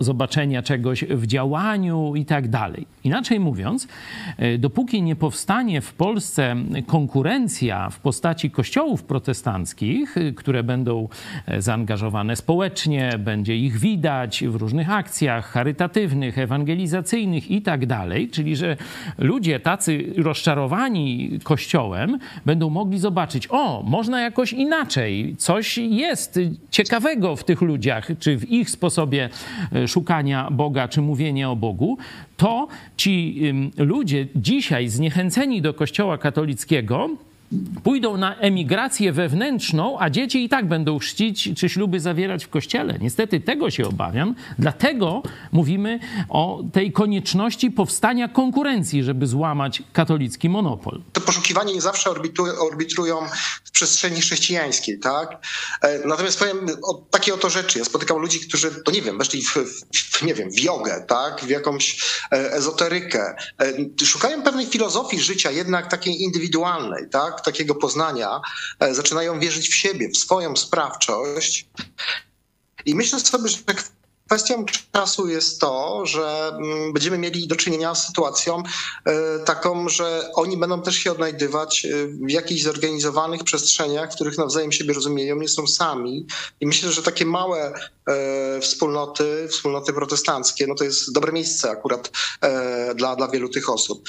zobaczenia 0.00 0.62
czegoś 0.62 1.04
w 1.04 1.26
działaniu 1.26 2.12
i 2.16 2.24
tak 2.24 2.48
dalej. 2.48 2.86
Inaczej 3.04 3.40
mówiąc, 3.40 3.88
e, 4.36 4.58
dopóki 4.58 5.02
nie 5.02 5.16
powstanie 5.16 5.80
w 5.80 5.94
Polsce 5.94 6.56
konkurencja 6.86 7.90
w 7.90 8.00
postaci 8.00 8.50
kościołów 8.50 9.04
protestanckich, 9.04 10.16
e, 10.16 10.32
które 10.32 10.62
będą 10.62 11.08
e, 11.46 11.62
zaangażowane 11.62 12.36
społecznie, 12.36 13.18
będzie 13.18 13.56
ich 13.56 13.78
widać 13.78 14.44
w 14.44 14.54
różnych 14.54 14.90
akcjach 14.90 15.46
charytatywnych, 15.46 16.38
ewangelizacyjnych 16.38 17.50
i 17.50 17.62
tak 17.62 17.86
dalej, 17.86 18.28
czyli 18.28 18.56
że 18.56 18.76
ludzie 19.18 19.60
tacy 19.60 20.12
rozczarowani 20.16 21.38
kościołem 21.42 22.18
będą 22.46 22.70
mogli 22.70 22.98
zobaczyć, 22.98 23.49
o, 23.50 23.82
można 23.86 24.20
jakoś 24.20 24.52
inaczej, 24.52 25.34
coś 25.38 25.78
jest 25.78 26.38
ciekawego 26.70 27.36
w 27.36 27.44
tych 27.44 27.60
ludziach, 27.60 28.08
czy 28.18 28.36
w 28.38 28.50
ich 28.50 28.70
sposobie 28.70 29.28
e, 29.72 29.88
szukania 29.88 30.50
Boga, 30.50 30.88
czy 30.88 31.00
mówienia 31.00 31.50
o 31.50 31.56
Bogu, 31.56 31.98
to 32.36 32.68
ci 32.96 33.40
ludzie 33.76 34.26
dzisiaj 34.36 34.88
zniechęceni 34.88 35.62
do 35.62 35.74
Kościoła 35.74 36.18
katolickiego, 36.18 37.10
pójdą 37.84 38.16
na 38.16 38.36
emigrację 38.36 39.12
wewnętrzną, 39.12 39.98
a 39.98 40.10
dzieci 40.10 40.44
i 40.44 40.48
tak 40.48 40.68
będą 40.68 40.98
chrzcić 40.98 41.50
czy 41.56 41.68
śluby 41.68 42.00
zawierać 42.00 42.44
w 42.44 42.48
kościele. 42.48 42.98
Niestety 43.00 43.40
tego 43.40 43.70
się 43.70 43.88
obawiam. 43.88 44.34
Dlatego 44.58 45.22
mówimy 45.52 45.98
o 46.28 46.62
tej 46.72 46.92
konieczności 46.92 47.70
powstania 47.70 48.28
konkurencji, 48.28 49.02
żeby 49.02 49.26
złamać 49.26 49.82
katolicki 49.92 50.48
monopol. 50.48 51.02
To 51.12 51.20
poszukiwanie 51.20 51.74
nie 51.74 51.80
zawsze 51.80 52.10
orbitrują 52.58 53.16
w 53.64 53.70
przestrzeni 53.70 54.20
chrześcijańskiej, 54.20 54.98
tak? 54.98 55.46
E, 55.82 56.06
natomiast 56.06 56.38
powiem 56.38 56.66
o 56.82 56.94
takie 57.10 57.34
oto 57.34 57.50
rzeczy. 57.50 57.78
Ja 57.78 57.84
spotykam 57.84 58.18
ludzi, 58.18 58.40
którzy, 58.40 58.70
to 58.84 58.92
nie 58.92 59.02
wiem, 59.02 59.18
weszli 59.18 59.42
w, 59.42 59.54
w 59.92 60.22
nie 60.22 60.34
wiem, 60.34 60.50
w 60.50 60.60
jogę, 60.60 61.04
tak? 61.08 61.40
W 61.40 61.48
jakąś 61.48 61.96
e, 62.32 62.52
ezoterykę. 62.52 63.34
E, 63.60 64.04
szukają 64.04 64.42
pewnej 64.42 64.66
filozofii 64.66 65.20
życia, 65.20 65.50
jednak 65.50 65.90
takiej 65.90 66.22
indywidualnej, 66.22 67.08
tak? 67.10 67.39
Takiego 67.42 67.74
poznania, 67.74 68.40
e, 68.80 68.94
zaczynają 68.94 69.40
wierzyć 69.40 69.68
w 69.68 69.74
siebie, 69.74 70.08
w 70.08 70.16
swoją 70.16 70.56
sprawczość. 70.56 71.68
I 72.86 72.94
myślę 72.94 73.20
sobie, 73.20 73.48
że 73.48 73.58
Kwestią 74.30 74.64
czasu 74.92 75.28
jest 75.28 75.60
to, 75.60 76.06
że 76.06 76.48
mm, 76.48 76.92
będziemy 76.92 77.18
mieli 77.18 77.48
do 77.48 77.56
czynienia 77.56 77.94
z 77.94 78.06
sytuacją 78.06 78.62
e, 79.04 79.38
taką, 79.38 79.88
że 79.88 80.30
oni 80.34 80.56
będą 80.56 80.82
też 80.82 80.96
się 80.96 81.12
odnajdywać 81.12 81.84
e, 81.86 82.06
w 82.06 82.30
jakichś 82.30 82.62
zorganizowanych 82.62 83.44
przestrzeniach, 83.44 84.12
w 84.12 84.14
których 84.14 84.38
nawzajem 84.38 84.72
siebie 84.72 84.94
rozumieją, 84.94 85.36
nie 85.36 85.48
są 85.48 85.66
sami. 85.66 86.26
I 86.60 86.66
myślę, 86.66 86.92
że 86.92 87.02
takie 87.02 87.26
małe 87.26 87.72
e, 88.08 88.60
wspólnoty, 88.60 89.48
wspólnoty 89.48 89.92
protestanckie, 89.92 90.66
no 90.66 90.74
to 90.74 90.84
jest 90.84 91.12
dobre 91.12 91.32
miejsce 91.32 91.70
akurat 91.70 92.10
dla, 92.94 93.16
dla 93.16 93.28
wielu 93.28 93.48
tych 93.48 93.70
osób. 93.70 94.08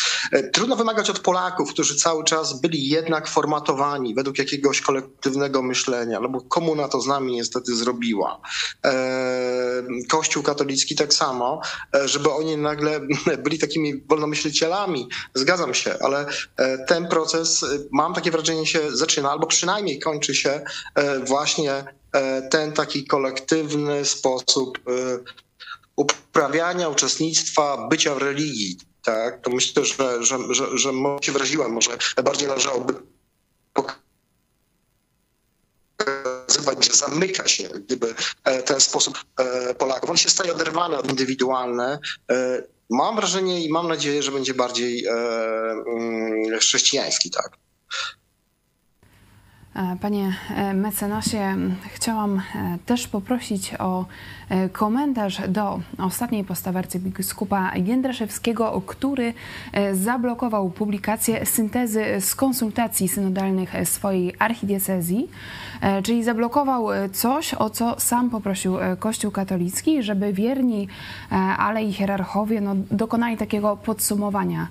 Trudno 0.54 0.76
wymagać 0.76 1.10
od 1.10 1.20
Polaków, 1.20 1.74
którzy 1.74 1.96
cały 1.96 2.24
czas 2.24 2.62
byli 2.62 2.90
jednak 2.90 3.28
formatowani 3.28 4.16
według 4.16 4.38
jakiegoś 4.38 4.82
kolektywnego 4.82 5.62
myślenia, 5.62 6.20
no 6.20 6.30
bo 6.30 6.42
komuna 6.42 6.88
to 6.88 7.02
z 7.02 7.08
nami 7.08 7.34
niestety 7.34 7.76
zrobiła 7.76 8.42
Kościół 10.12 10.44
katolicki 10.44 10.96
tak 10.96 11.14
samo, 11.14 11.62
e, 11.96 12.08
żeby 12.08 12.32
oni 12.32 12.58
nagle 12.58 13.00
byli 13.44 13.60
takimi 13.60 14.04
wolnomyślicielami. 14.10 15.08
Zgadzam 15.34 15.74
się, 15.74 15.96
ale 16.02 16.26
e, 16.58 16.78
ten 16.86 17.08
proces, 17.08 17.64
e, 17.64 17.68
mam 17.92 18.14
takie 18.14 18.32
wrażenie, 18.32 18.66
się 18.66 18.80
zaczyna, 18.92 19.32
albo 19.32 19.48
przynajmniej 19.48 20.00
kończy 20.00 20.36
się 20.36 20.62
właśnie 21.28 21.84
ten 22.52 22.72
taki 22.72 23.06
kolektywny 23.06 24.06
sposób 24.06 24.80
uprawiania, 25.96 26.90
uczestnictwa, 26.90 27.88
bycia 27.88 28.16
w 28.16 28.18
religii, 28.18 28.78
tak, 29.04 29.42
to 29.42 29.52
myślę, 29.52 29.86
że, 29.86 30.24
że, 30.24 30.38
że, 30.50 30.78
że 30.78 30.92
się 31.22 31.32
wyraziłem, 31.32 31.72
może 31.72 31.92
bardziej 32.24 32.48
należałoby 32.48 32.94
że 36.80 36.94
zamyka 36.94 37.48
się 37.48 37.70
gdyby 37.70 38.16
e, 38.44 38.64
ten 38.64 38.80
sposób 38.80 39.18
e, 39.38 39.74
Polaków. 39.76 40.10
On 40.10 40.18
się 40.18 40.30
staje 40.30 40.54
oderwany 40.54 40.98
od 40.98 41.10
indywidualne. 41.10 42.00
E, 42.32 42.64
mam 42.90 43.16
wrażenie 43.16 43.66
i 43.66 43.70
mam 43.70 43.88
nadzieję, 43.88 44.24
że 44.24 44.32
będzie 44.32 44.54
bardziej 44.54 45.06
mm, 45.08 46.60
chrześcijański, 46.60 47.32
tak. 47.32 47.58
Panie 50.02 50.34
mecenasie, 50.74 51.58
chciałam 51.94 52.42
też 52.86 53.08
poprosić 53.08 53.74
o 53.80 54.06
E, 54.52 54.70
komentarz 54.70 55.42
do 55.48 55.80
ostatniej 55.98 56.44
postawy 56.44 56.80
arcybiskupa 56.80 57.72
Jędraszewskiego, 57.76 58.82
który 58.86 59.34
e, 59.74 59.96
zablokował 59.96 60.70
publikację 60.70 61.46
syntezy 61.46 62.06
z 62.20 62.36
konsultacji 62.36 63.08
synodalnych 63.08 63.74
swojej 63.84 64.34
archidiecezji, 64.40 65.30
e, 65.82 66.02
czyli 66.02 66.24
zablokował 66.24 66.88
coś, 67.14 67.54
o 67.54 67.70
co 67.70 68.00
sam 68.00 68.30
poprosił 68.30 68.78
Kościół 69.00 69.32
katolicki, 69.32 70.04
żeby 70.04 70.34
wierni, 70.34 70.88
ale 71.58 71.84
i 71.84 71.94
hierarchowie 71.94 72.62
no, 72.62 72.76
dokonali 72.92 73.38
takiego 73.38 73.78
podsumowania 73.78 74.68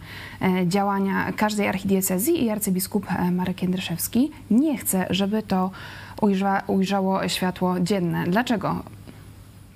działania 0.66 1.32
każdej 1.36 1.68
archidiecezji 1.68 2.44
i 2.44 2.50
arcybiskup 2.50 3.06
Marek 3.32 3.62
Jędraszewski 3.62 4.30
nie 4.50 4.78
chce, 4.78 4.89
żeby 5.10 5.42
to 5.42 5.70
ujrza, 6.20 6.62
ujrzało 6.66 7.28
światło 7.28 7.80
dzienne. 7.80 8.24
Dlaczego 8.26 8.82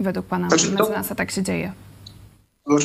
według 0.00 0.26
pana 0.26 0.48
znaczy, 0.48 0.70
mecenasa 0.70 1.14
tak 1.14 1.30
się 1.30 1.42
dzieje? 1.42 1.72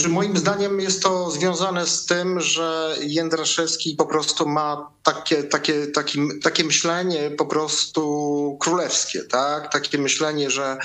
Moim 0.10 0.38
zdaniem 0.38 0.80
jest 0.80 1.04
to 1.04 1.32
związane 1.32 1.86
z 1.86 2.06
tym, 2.06 2.40
że 2.40 2.96
Jędraszewski 3.02 3.96
po 3.96 4.06
prostu 4.06 4.50
ma 4.50 4.92
takie, 5.04 5.44
takie, 5.44 5.88
takie, 5.88 6.20
takie 6.44 6.64
myślenie 6.64 7.32
po 7.32 7.46
prostu 7.46 8.58
królewskie, 8.60 9.24
tak? 9.24 9.72
Takie 9.72 9.98
myślenie, 9.98 10.50
że 10.50 10.78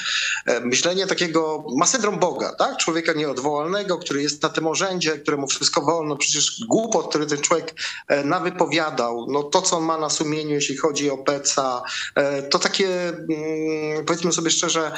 e, 0.46 0.60
myślenie 0.60 1.06
takiego, 1.06 1.64
ma 1.76 1.86
syndrom 1.86 2.18
Boga, 2.18 2.54
tak? 2.58 2.76
Człowieka 2.76 3.12
nieodwołalnego, 3.12 3.98
który 3.98 4.22
jest 4.22 4.42
na 4.42 4.48
tym 4.48 4.66
orędzie, 4.66 5.18
któremu 5.18 5.46
wszystko 5.46 5.80
wolno. 5.82 6.16
Przecież 6.16 6.64
głupot, 6.68 7.08
który 7.08 7.26
ten 7.26 7.40
człowiek 7.40 7.74
e, 8.08 8.24
nawypowiadał, 8.24 9.26
no 9.30 9.42
to, 9.42 9.62
co 9.62 9.76
on 9.76 9.84
ma 9.84 9.98
na 9.98 10.10
sumieniu, 10.10 10.54
jeśli 10.54 10.76
chodzi 10.76 11.10
o 11.10 11.18
Peca, 11.18 11.82
e, 12.14 12.42
to 12.42 12.58
takie, 12.58 13.08
mm, 13.08 14.04
powiedzmy 14.06 14.32
sobie 14.32 14.50
szczerze, 14.50 14.92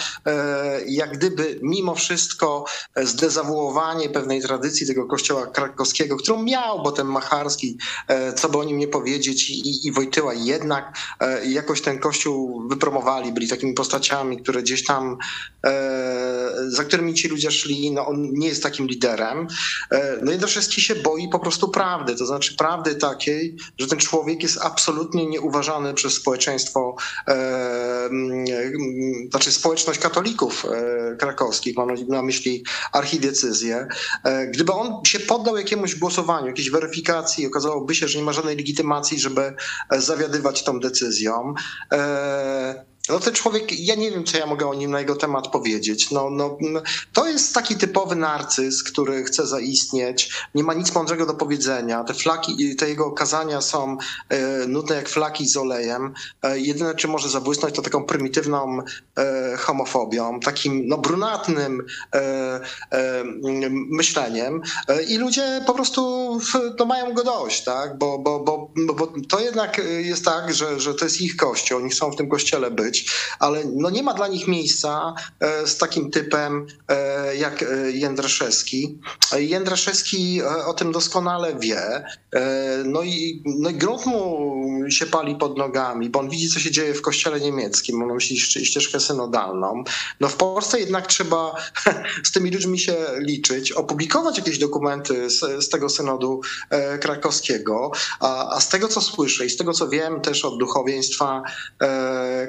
jak 0.86 1.18
gdyby 1.18 1.58
mimo 1.62 1.94
wszystko 1.94 2.64
pewnej 4.12 4.42
tradycji 4.42 4.86
tego 4.86 5.06
kościoła 5.06 5.46
krakowskiego, 5.46 6.16
którą 6.16 6.42
miał, 6.42 6.82
bo 6.82 6.92
ten 6.92 7.06
Macharski, 7.06 7.78
co 8.36 8.48
by 8.48 8.58
o 8.58 8.64
nim 8.64 8.78
nie 8.78 8.88
powiedzieć 8.88 9.50
i, 9.50 9.86
i 9.86 9.92
Wojtyła 9.92 10.34
jednak 10.34 10.98
e, 11.20 11.46
jakoś 11.46 11.80
ten 11.80 11.98
kościół 11.98 12.68
wypromowali, 12.68 13.32
byli 13.32 13.48
takimi 13.48 13.74
postaciami, 13.74 14.42
które 14.42 14.62
gdzieś 14.62 14.84
tam, 14.84 15.16
e, 15.66 16.52
za 16.68 16.84
którymi 16.84 17.14
ci 17.14 17.28
ludzie 17.28 17.50
szli, 17.50 17.90
no 17.90 18.06
on 18.06 18.32
nie 18.32 18.48
jest 18.48 18.62
takim 18.62 18.86
liderem. 18.86 19.46
E, 19.90 20.18
no 20.22 20.30
Jędraszewski 20.30 20.80
się 20.80 20.94
boi 20.94 21.28
po 21.28 21.38
prostu 21.38 21.68
prawdy, 21.68 22.16
to 22.16 22.26
znaczy 22.26 22.56
prawdy 22.56 22.94
takiej, 22.94 23.56
że 23.78 23.86
ten 23.86 23.98
człowiek 23.98 24.42
jest 24.42 24.58
absolutnie 24.62 25.26
nieuważany 25.26 25.94
przez 25.94 26.14
społeczeństwo, 26.14 26.96
znaczy 29.30 29.52
społeczność 29.52 30.00
katolików 30.00 30.66
krakowskich, 31.18 31.76
mam 31.76 31.88
na 32.08 32.22
myśli 32.22 32.64
archidiecezję. 32.92 33.75
Gdyby 34.48 34.72
on 34.72 35.04
się 35.06 35.20
poddał 35.20 35.56
jakiemuś 35.56 35.94
głosowaniu, 35.94 36.46
jakiejś 36.46 36.70
weryfikacji, 36.70 37.46
okazałoby 37.46 37.94
się, 37.94 38.08
że 38.08 38.18
nie 38.18 38.24
ma 38.24 38.32
żadnej 38.32 38.56
legitymacji, 38.56 39.20
żeby 39.20 39.54
e, 39.90 40.00
zawiadywać 40.00 40.64
tą 40.64 40.80
decyzją. 40.80 41.54
No 43.08 43.20
ten 43.20 43.34
człowiek, 43.34 43.80
ja 43.80 43.94
nie 43.94 44.10
wiem, 44.10 44.24
co 44.24 44.38
ja 44.38 44.46
mogę 44.46 44.66
o 44.66 44.74
nim 44.74 44.90
na 44.90 44.98
jego 44.98 45.16
temat 45.16 45.48
powiedzieć. 45.48 46.10
No, 46.10 46.30
no, 46.30 46.58
to 47.12 47.28
jest 47.28 47.54
taki 47.54 47.76
typowy 47.76 48.16
narcyz, 48.16 48.82
który 48.82 49.24
chce 49.24 49.46
zaistnieć, 49.46 50.32
nie 50.54 50.64
ma 50.64 50.74
nic 50.74 50.94
mądrego 50.94 51.26
do 51.26 51.34
powiedzenia. 51.34 52.04
Te 52.04 52.14
flaki, 52.14 52.76
te 52.76 52.88
jego 52.88 53.06
okazania 53.06 53.60
są 53.60 53.96
e, 54.28 54.66
nudne 54.66 54.96
jak 54.96 55.08
flaki 55.08 55.48
z 55.48 55.56
olejem. 55.56 56.14
E, 56.42 56.58
jedyne, 56.58 56.94
czym 56.94 57.10
może 57.10 57.28
zabłysnąć, 57.28 57.74
to 57.74 57.82
taką 57.82 58.04
prymitywną 58.04 58.78
e, 59.18 59.56
homofobią, 59.56 60.40
takim 60.40 60.88
no, 60.88 60.98
brunatnym 60.98 61.86
e, 62.14 62.20
e, 62.92 63.24
myśleniem. 63.90 64.62
E, 64.88 65.02
I 65.02 65.18
ludzie 65.18 65.62
po 65.66 65.74
prostu 65.74 66.30
no, 66.78 66.84
mają 66.84 67.14
go 67.14 67.24
dość, 67.24 67.64
tak? 67.64 67.98
Bo, 67.98 68.18
bo, 68.18 68.40
bo, 68.40 68.70
bo 68.94 69.12
to 69.28 69.40
jednak 69.40 69.82
jest 69.98 70.24
tak, 70.24 70.54
że, 70.54 70.80
że 70.80 70.94
to 70.94 71.04
jest 71.04 71.20
ich 71.20 71.36
kościół, 71.36 71.78
oni 71.78 71.90
chcą 71.90 72.10
w 72.10 72.16
tym 72.16 72.28
kościele 72.28 72.70
być 72.70 72.95
ale 73.38 73.64
no 73.64 73.90
nie 73.90 74.02
ma 74.02 74.14
dla 74.14 74.28
nich 74.28 74.48
miejsca 74.48 75.14
e, 75.40 75.66
z 75.66 75.78
takim 75.78 76.10
typem 76.10 76.66
e, 76.88 77.36
jak 77.36 77.62
e, 77.62 77.90
Jędraszewski. 77.90 78.98
Jędraszewski 79.36 80.42
o 80.66 80.74
tym 80.74 80.92
doskonale 80.92 81.54
wie. 81.54 82.04
No 82.84 83.02
i, 83.02 83.42
no 83.44 83.70
i 83.70 83.74
grunt 83.74 84.06
mu 84.06 84.66
się 84.88 85.06
pali 85.06 85.36
pod 85.36 85.58
nogami, 85.58 86.10
bo 86.10 86.20
on 86.20 86.28
widzi, 86.28 86.48
co 86.48 86.60
się 86.60 86.70
dzieje 86.70 86.94
w 86.94 87.02
kościele 87.02 87.40
niemieckim. 87.40 88.02
On 88.02 88.14
myśli 88.14 88.38
ścieżkę 88.40 89.00
synodalną. 89.00 89.84
No 90.20 90.28
w 90.28 90.36
Polsce 90.36 90.80
jednak 90.80 91.06
trzeba 91.06 91.54
z 92.28 92.32
tymi 92.32 92.50
ludźmi 92.50 92.78
się 92.78 92.96
liczyć, 93.18 93.72
opublikować 93.72 94.38
jakieś 94.38 94.58
dokumenty 94.58 95.30
z, 95.30 95.64
z 95.64 95.68
tego 95.68 95.88
synodu 95.88 96.40
krakowskiego, 97.00 97.90
a, 98.20 98.56
a, 98.56 98.60
z 98.60 98.68
tego, 98.68 98.88
co 98.88 99.00
słyszę 99.00 99.46
i 99.46 99.50
z 99.50 99.56
tego, 99.56 99.72
co 99.72 99.88
wiem 99.88 100.20
też 100.20 100.44
od 100.44 100.58
duchowieństwa 100.58 101.42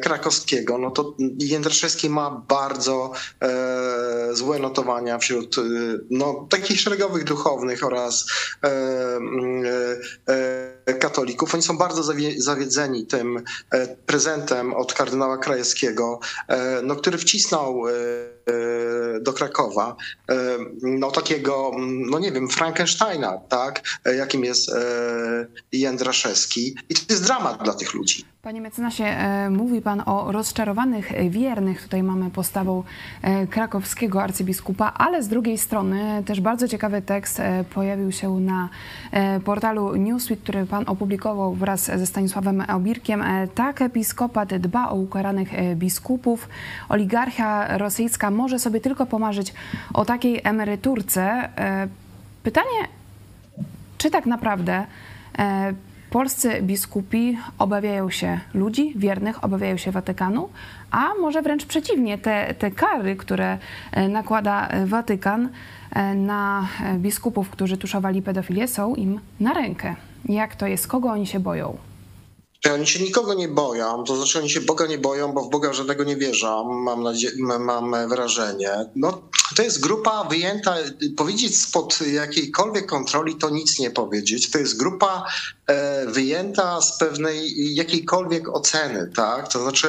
krakowskiego, 0.02 0.37
Jędraszewskiego, 0.38 0.78
no 0.78 0.92
to 0.92 1.14
Jędraszewski 1.40 2.10
ma 2.10 2.44
bardzo 2.48 3.12
e, 3.42 4.36
złe 4.36 4.60
notowania 4.60 5.18
wśród 5.18 5.58
e, 5.58 5.62
no, 6.10 6.48
takich 6.50 6.82
szeregowych 6.82 7.24
duchownych 7.24 7.86
oraz 7.86 8.26
e, 8.64 8.70
e, 10.88 10.94
katolików. 10.94 11.54
Oni 11.54 11.64
są 11.64 11.78
bardzo 11.78 12.04
zawiedzeni 12.38 13.06
tym 13.06 13.44
e, 13.72 13.88
prezentem 13.88 14.74
od 14.74 14.94
kardynała 14.94 15.38
Krajewskiego, 15.38 16.20
e, 16.48 16.82
no, 16.82 16.96
który 16.96 17.18
wcisnął 17.18 17.84
do 19.22 19.34
Krakowa, 19.34 19.96
no 20.82 21.12
takiego, 21.12 21.72
no 22.10 22.20
nie 22.20 22.32
wiem, 22.32 22.50
Frankensteina, 22.50 23.38
tak, 23.50 23.82
jakim 24.18 24.44
jest 24.46 24.72
Jędraszewski. 25.72 26.76
I 26.90 26.96
to 26.96 27.02
jest 27.10 27.24
dramat 27.24 27.64
dla 27.64 27.74
tych 27.74 27.94
ludzi. 27.94 28.26
Panie 28.48 28.62
mecenasie, 28.62 29.04
e, 29.04 29.50
mówi 29.50 29.82
pan 29.82 30.04
o 30.06 30.27
rozczarowanych 30.32 31.30
wiernych. 31.30 31.84
Tutaj 31.84 32.04
mamy 32.04 32.30
postawą 32.30 32.84
e, 33.22 33.48
krakowskiego 33.48 34.24
arcybiskupa, 34.24 34.94
ale 34.98 35.24
z 35.24 35.28
drugiej 35.28 35.58
strony 35.58 36.24
też 36.26 36.42
bardzo 36.42 36.68
ciekawy 36.68 37.02
tekst 37.02 37.40
e, 37.40 37.64
pojawił 37.64 38.12
się 38.12 38.40
na 38.40 38.70
portalu 39.46 39.96
Newsweek, 39.96 40.40
który 40.40 40.66
pan 40.66 40.84
opublikował 40.88 41.54
wraz 41.54 41.86
ze 41.86 42.06
Stanisławem 42.06 42.62
Obirkiem. 42.62 43.24
Tak 43.56 43.82
episkopat 43.82 44.58
dba 44.58 44.90
o 44.90 44.96
ukaranych 44.96 45.50
biskupów. 45.76 46.50
Oligarchia 46.90 47.78
rosyjska 47.78 48.32
może 48.32 48.60
sobie 48.60 48.82
tylko 48.82 49.06
pomarzyć 49.06 49.54
o 49.94 50.06
takiej 50.06 50.42
emeryturce. 50.44 51.50
Pytanie, 52.44 52.88
czy 53.98 54.12
tak 54.12 54.26
naprawdę 54.26 54.86
Polscy 56.10 56.62
biskupi 56.62 57.38
obawiają 57.60 58.10
się 58.10 58.40
ludzi 58.54 58.94
wiernych, 58.96 59.44
obawiają 59.44 59.78
się 59.78 59.92
Watykanu, 59.92 60.50
a 60.92 61.14
może 61.22 61.42
wręcz 61.42 61.66
przeciwnie, 61.66 62.18
te, 62.18 62.56
te 62.60 62.72
kary, 62.72 63.16
które 63.16 63.58
e, 63.92 64.08
nakłada 64.08 64.68
e, 64.68 64.86
Watykan 64.86 65.50
e, 65.92 66.16
na 66.16 66.68
biskupów, 66.96 67.50
którzy 67.50 67.78
tuszowali 67.78 68.22
pedofilię, 68.22 68.68
są 68.68 68.96
im 68.96 69.20
na 69.40 69.54
rękę. 69.54 69.96
Jak 70.30 70.56
to 70.56 70.68
jest? 70.68 70.88
Kogo 70.88 71.10
oni 71.10 71.28
się 71.28 71.40
boją? 71.40 71.78
Oni 72.74 72.88
się 72.88 73.04
nikogo 73.04 73.34
nie 73.34 73.48
boją, 73.48 74.04
to 74.04 74.16
znaczy 74.16 74.40
oni 74.40 74.50
się 74.50 74.62
Boga 74.62 74.88
nie 74.88 74.98
boją, 74.98 75.32
bo 75.34 75.42
w 75.42 75.50
Boga 75.50 75.74
żadnego 75.74 76.04
nie 76.04 76.16
wierzą, 76.16 76.64
mam, 76.74 77.04
mam 77.64 78.10
wrażenie. 78.10 78.70
No, 78.96 79.22
to 79.56 79.64
jest 79.64 79.82
grupa 79.82 80.24
wyjęta, 80.24 80.76
powiedzieć 81.18 81.62
spod 81.62 82.00
jakiejkolwiek 82.02 82.86
kontroli 82.86 83.36
to 83.36 83.50
nic 83.50 83.80
nie 83.80 83.92
powiedzieć. 83.92 84.52
To 84.52 84.60
jest 84.60 84.78
grupa 84.78 85.26
wyjęta 86.08 86.82
z 86.82 86.98
pewnej 86.98 87.54
jakiejkolwiek 87.76 88.56
oceny, 88.56 89.12
tak? 89.16 89.48
To 89.48 89.62
znaczy 89.62 89.88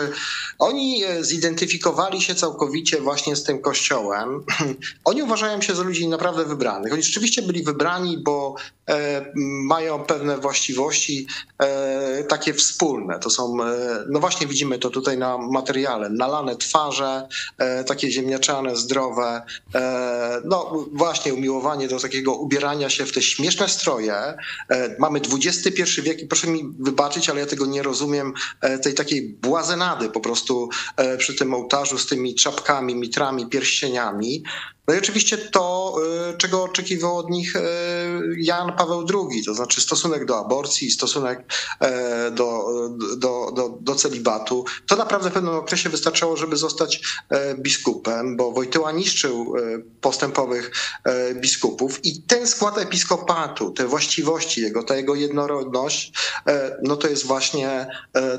oni 0.59 1.03
zidentyfikowali 1.21 2.23
się 2.23 2.35
całkowicie 2.35 3.01
właśnie 3.01 3.37
z 3.37 3.45
tym 3.45 3.61
kościołem. 3.61 4.45
Oni 5.05 5.23
uważają 5.23 5.63
się 5.63 5.75
za 5.75 5.83
ludzi 5.83 6.09
naprawdę 6.09 6.45
wybranych. 6.45 6.93
Oni 6.93 7.03
rzeczywiście 7.03 7.43
byli 7.43 7.63
wybrani, 7.63 8.19
bo 8.19 8.55
mają 9.45 10.05
pewne 10.05 10.39
właściwości 10.39 11.27
takie 12.29 12.55
wspólne. 12.55 13.19
To 13.19 13.31
są, 13.31 13.57
no 14.09 14.21
właśnie 14.21 14.47
widzimy 14.47 14.79
to 14.79 14.91
tutaj 14.91 15.19
na 15.19 15.39
materiale, 15.39 16.11
nalane 16.11 16.57
twarze, 16.57 17.29
takie 17.87 18.11
ziemniaczane, 18.11 18.77
zdrowe, 18.77 19.43
no 20.45 20.87
właśnie 20.93 21.35
umiłowanie 21.35 21.89
do 21.89 22.01
takiego 22.01 22.35
ubierania 22.35 22.91
się 22.91 23.07
w 23.07 23.13
te 23.13 23.23
śmieszne 23.23 23.69
stroje. 23.69 24.15
E, 24.15 24.37
mamy 24.99 25.21
XXI 25.69 26.03
wiek 26.03 26.23
i 26.23 26.27
proszę 26.27 26.47
mi 26.47 26.75
wybaczyć, 26.79 27.29
ale 27.29 27.41
ja 27.41 27.47
tego 27.47 27.67
nie 27.67 27.83
rozumiem, 27.83 28.35
e, 28.61 28.79
tej 28.79 28.95
takiej 28.95 29.29
błazenady 29.29 30.11
po 30.11 30.21
prostu 30.21 30.69
e, 30.97 31.17
przy 31.17 31.35
tym 31.35 31.55
ołtarzu 31.55 31.99
z 31.99 32.07
tymi 32.07 32.35
czapkami, 32.35 32.95
mitrami, 32.95 33.47
pierścieniami. 33.47 34.43
No 34.89 34.95
i 34.95 34.99
oczywiście 34.99 35.39
to, 35.39 35.95
y, 36.35 36.37
czego 36.39 36.63
oczekiwał 36.63 37.17
od 37.17 37.31
nich 37.31 37.57
y, 37.57 37.61
Jan 38.37 38.73
Paweł 38.73 39.07
II, 39.15 39.45
to 39.45 39.55
znaczy 39.55 39.81
stosunek 39.81 40.25
do 40.25 40.39
aborcji, 40.39 40.91
stosunek 40.91 41.45
e, 41.81 42.31
do, 42.31 42.65
do, 43.17 43.53
do, 43.57 43.79
do 43.81 43.95
celibatu. 43.95 44.65
To 44.87 44.97
naprawdę 44.97 45.31
w 45.31 45.33
pewnym 45.33 45.55
okresie 45.55 45.89
wystarczało, 45.89 46.37
żeby 46.37 46.57
zostać 46.57 47.01
e, 47.31 47.55
biskupem, 47.55 48.37
bo 48.37 48.53
Wojtyła 48.53 48.93
niszczył 48.93 49.55
e, 49.57 49.79
postępowych 50.01 50.73
biskupów 51.35 52.05
i 52.05 52.23
ten 52.23 52.47
skład 52.47 52.79
episkopatu, 52.79 53.71
te 53.71 53.87
właściwości 53.87 54.61
jego, 54.61 54.83
ta 54.83 54.97
jego 54.97 55.15
jednorodność, 55.15 56.13
no 56.83 56.97
to 56.97 57.09
jest 57.09 57.27
właśnie 57.27 57.87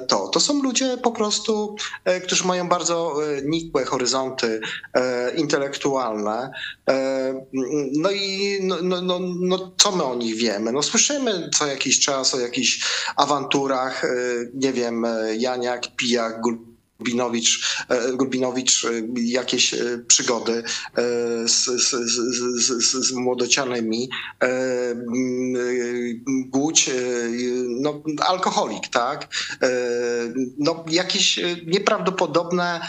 to. 0.08 0.28
To 0.28 0.40
są 0.40 0.64
ludzie 0.64 0.98
po 1.04 1.12
prostu, 1.12 1.76
którzy 2.24 2.46
mają 2.46 2.70
bardzo 2.70 3.16
nikłe 3.44 3.86
horyzonty 3.86 4.62
intelektualne, 5.36 6.39
E, 6.90 7.34
no 7.98 8.12
i 8.12 8.60
no, 8.62 8.76
no, 8.82 9.02
no, 9.02 9.20
no, 9.40 9.72
co 9.78 9.92
my 9.92 10.04
o 10.04 10.16
nich 10.16 10.36
wiemy? 10.36 10.72
No 10.72 10.84
słyszymy 10.84 11.50
co 11.58 11.68
jakiś 11.68 12.00
czas 12.00 12.36
o 12.36 12.40
jakichś 12.40 12.86
awanturach, 13.16 14.06
e, 14.06 14.10
nie 14.54 14.74
wiem, 14.74 15.06
e, 15.06 15.36
Janiak, 15.36 15.96
Pijak, 15.96 16.42
Gulbinowicz, 17.00 17.86
Gulbinowicz 18.14 18.86
jakieś 19.16 19.76
przygody 20.08 20.64
z, 21.46 21.66
z, 21.66 21.90
z, 22.66 23.08
z 23.08 23.12
młodocianymi, 23.12 24.10
Głódź, 26.48 26.90
no, 27.68 28.02
alkoholik, 28.28 28.88
tak? 28.88 29.28
No, 30.58 30.86
jakieś 30.90 31.40
nieprawdopodobne 31.68 32.82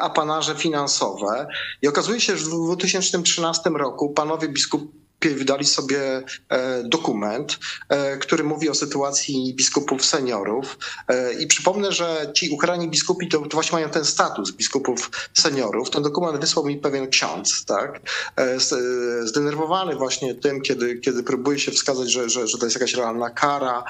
apanarze 0.00 0.54
finansowe. 0.54 1.46
I 1.82 1.88
okazuje 1.88 2.20
się, 2.20 2.36
że 2.36 2.44
w 2.44 2.48
2013 2.48 3.70
roku 3.70 4.10
panowie 4.10 4.48
biskupi 4.48 5.01
wydali 5.30 5.64
sobie 5.64 6.22
e, 6.48 6.82
dokument, 6.84 7.58
e, 7.88 8.16
który 8.16 8.44
mówi 8.44 8.68
o 8.68 8.74
sytuacji 8.74 9.54
biskupów 9.56 10.04
seniorów. 10.04 10.78
E, 11.08 11.32
I 11.32 11.46
przypomnę, 11.46 11.92
że 11.92 12.30
ci 12.34 12.50
ukarani 12.50 12.88
biskupi 12.88 13.28
to, 13.28 13.40
właśnie 13.40 13.76
mają 13.76 13.90
ten 13.90 14.04
status 14.04 14.52
biskupów 14.52 15.10
seniorów. 15.34 15.90
Ten 15.90 16.02
dokument 16.02 16.40
wysłał 16.40 16.66
mi 16.66 16.76
pewien 16.76 17.10
ksiądz, 17.10 17.64
tak? 17.64 18.00
Zdenerwowany 19.24 19.96
właśnie 19.96 20.34
tym, 20.34 20.60
kiedy, 20.60 20.98
kiedy 20.98 21.22
próbuje 21.22 21.58
się 21.58 21.72
wskazać, 21.72 22.12
że, 22.12 22.30
że, 22.30 22.48
że 22.48 22.58
to 22.58 22.66
jest 22.66 22.76
jakaś 22.76 22.94
realna 22.94 23.30
kara, 23.30 23.84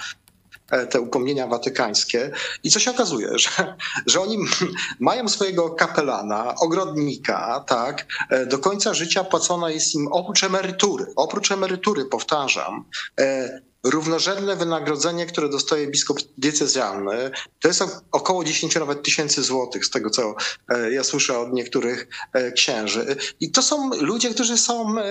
te 0.90 1.00
upomnienia 1.00 1.46
watykańskie. 1.46 2.30
I 2.62 2.70
co 2.70 2.78
się 2.78 2.90
okazuje, 2.90 3.28
że, 3.38 3.76
że 4.06 4.20
oni 4.20 4.38
mają 5.00 5.28
swojego 5.28 5.70
kapelana, 5.70 6.54
ogrodnika, 6.54 7.64
tak, 7.66 8.06
e, 8.30 8.46
do 8.46 8.58
końca 8.58 8.94
życia 8.94 9.24
płacona 9.24 9.70
jest 9.70 9.94
im 9.94 10.08
oprócz 10.12 10.44
emerytury, 10.44 11.06
oprócz 11.16 11.52
emerytury, 11.52 12.04
powtarzam, 12.04 12.84
e, 13.20 13.60
równorzędne 13.84 14.56
wynagrodzenie, 14.56 15.26
które 15.26 15.48
dostaje 15.48 15.86
biskup 15.86 16.18
diecezjalny, 16.38 17.30
to 17.60 17.68
jest 17.68 17.84
około 18.12 18.44
10 18.44 18.74
nawet 18.74 19.02
tysięcy 19.02 19.42
złotych, 19.42 19.86
z 19.86 19.90
tego 19.90 20.10
co 20.10 20.34
e, 20.68 20.92
ja 20.92 21.04
słyszę 21.04 21.38
od 21.38 21.52
niektórych 21.52 22.08
e, 22.32 22.52
księży. 22.52 23.16
I 23.40 23.50
to 23.50 23.62
są 23.62 23.90
ludzie, 24.00 24.30
którzy 24.30 24.58
są 24.58 24.98
e, 24.98 25.02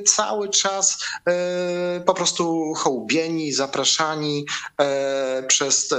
cały 0.00 0.48
czas 0.48 0.98
po 2.06 2.14
prostu 2.14 2.74
hołbieni, 2.74 3.52
zapraszani 3.52 4.46
przez, 5.48 5.94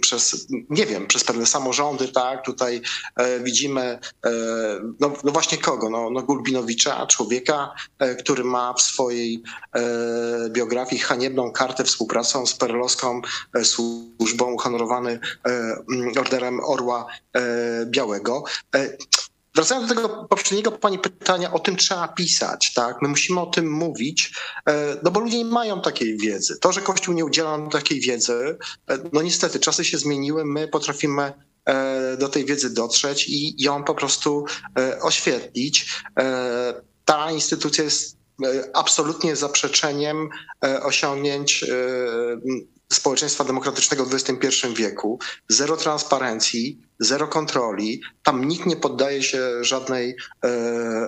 przez 0.00 0.46
nie 0.70 0.86
wiem, 0.86 1.06
przez 1.06 1.24
pewne 1.24 1.46
samorządy, 1.46 2.08
tak? 2.08 2.44
Tutaj 2.44 2.80
widzimy, 3.40 3.98
no, 5.00 5.12
no 5.24 5.32
właśnie 5.32 5.58
kogo? 5.58 5.90
No, 5.90 6.10
no 6.10 6.22
Gulbinowicza, 6.22 7.06
człowieka, 7.06 7.74
który 8.18 8.44
ma 8.44 8.72
w 8.72 8.82
swojej 8.82 9.42
biografii 10.48 10.67
biografii 10.68 11.02
haniebną 11.02 11.52
kartę 11.52 11.84
współpracą 11.84 12.46
z 12.46 12.54
perlowską 12.54 13.20
e, 13.54 13.64
służbą, 13.64 14.52
uhonorowany 14.52 15.20
e, 15.46 15.50
mm, 15.92 16.12
orderem 16.18 16.60
Orła 16.60 17.06
e, 17.32 17.40
Białego. 17.86 18.44
Wracając 19.54 19.88
do 19.88 19.94
tego 19.94 20.08
poprzedniego 20.08 20.72
pani 20.72 20.98
pytania, 20.98 21.52
o 21.52 21.58
tym 21.58 21.76
trzeba 21.76 22.08
pisać, 22.08 22.72
tak? 22.74 23.02
My 23.02 23.08
musimy 23.08 23.40
o 23.40 23.46
tym 23.46 23.70
mówić, 23.70 24.34
no 25.02 25.10
bo 25.10 25.20
ludzie 25.20 25.38
nie 25.38 25.44
mają 25.44 25.80
takiej 25.80 26.16
wiedzy. 26.16 26.58
To, 26.60 26.72
że 26.72 26.80
Kościół 26.80 27.14
nie 27.14 27.24
udziela 27.24 27.58
nam 27.58 27.70
takiej 27.70 28.00
wiedzy, 28.00 28.58
no 29.12 29.22
niestety 29.22 29.60
czasy 29.60 29.84
się 29.84 29.98
zmieniły, 29.98 30.44
my 30.44 30.68
potrafimy 30.68 31.32
do 32.18 32.28
tej 32.28 32.44
wiedzy 32.44 32.74
dotrzeć 32.74 33.28
i 33.28 33.62
ją 33.62 33.84
po 33.84 33.94
prostu 33.94 34.44
oświetlić. 35.00 36.02
Ta 37.04 37.32
instytucja 37.32 37.84
jest 37.84 38.17
absolutnie 38.74 39.36
zaprzeczeniem 39.36 40.28
e, 40.64 40.82
osiągnięć 40.82 41.62
e, 41.62 41.66
społeczeństwa 42.92 43.44
demokratycznego 43.44 44.04
w 44.04 44.14
XXI 44.14 44.66
wieku. 44.76 45.18
Zero 45.48 45.76
transparencji, 45.76 46.80
zero 47.00 47.28
kontroli. 47.28 48.00
Tam 48.22 48.44
nikt 48.44 48.66
nie 48.66 48.76
poddaje 48.76 49.22
się 49.22 49.64
żadnej 49.64 50.16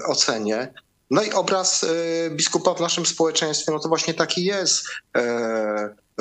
ocenie. 0.07 0.73
No 1.11 1.23
i 1.23 1.33
obraz 1.33 1.87
biskupa 2.31 2.75
w 2.75 2.81
naszym 2.81 3.07
społeczeństwie, 3.07 3.73
no 3.73 3.79
to 3.79 3.89
właśnie 3.89 4.15
taki 4.15 4.45
jest 4.45 4.85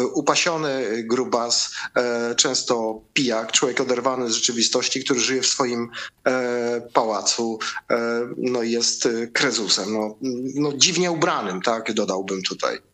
upasiony 0.05 1.03
grubas, 1.03 1.71
e, 1.95 2.35
często 2.35 3.01
pijak, 3.13 3.51
człowiek 3.51 3.81
oderwany 3.81 4.29
z 4.29 4.33
rzeczywistości, 4.33 5.03
który 5.03 5.19
żyje 5.19 5.41
w 5.41 5.47
swoim 5.47 5.89
e, 6.27 6.81
pałacu, 6.93 7.59
e, 7.89 7.97
no 8.37 8.63
jest 8.63 9.07
krezusem, 9.33 9.93
no, 9.93 10.15
no 10.55 10.73
dziwnie 10.73 11.11
ubranym, 11.11 11.61
tak, 11.61 11.93
dodałbym 11.93 12.41
tutaj. 12.41 12.88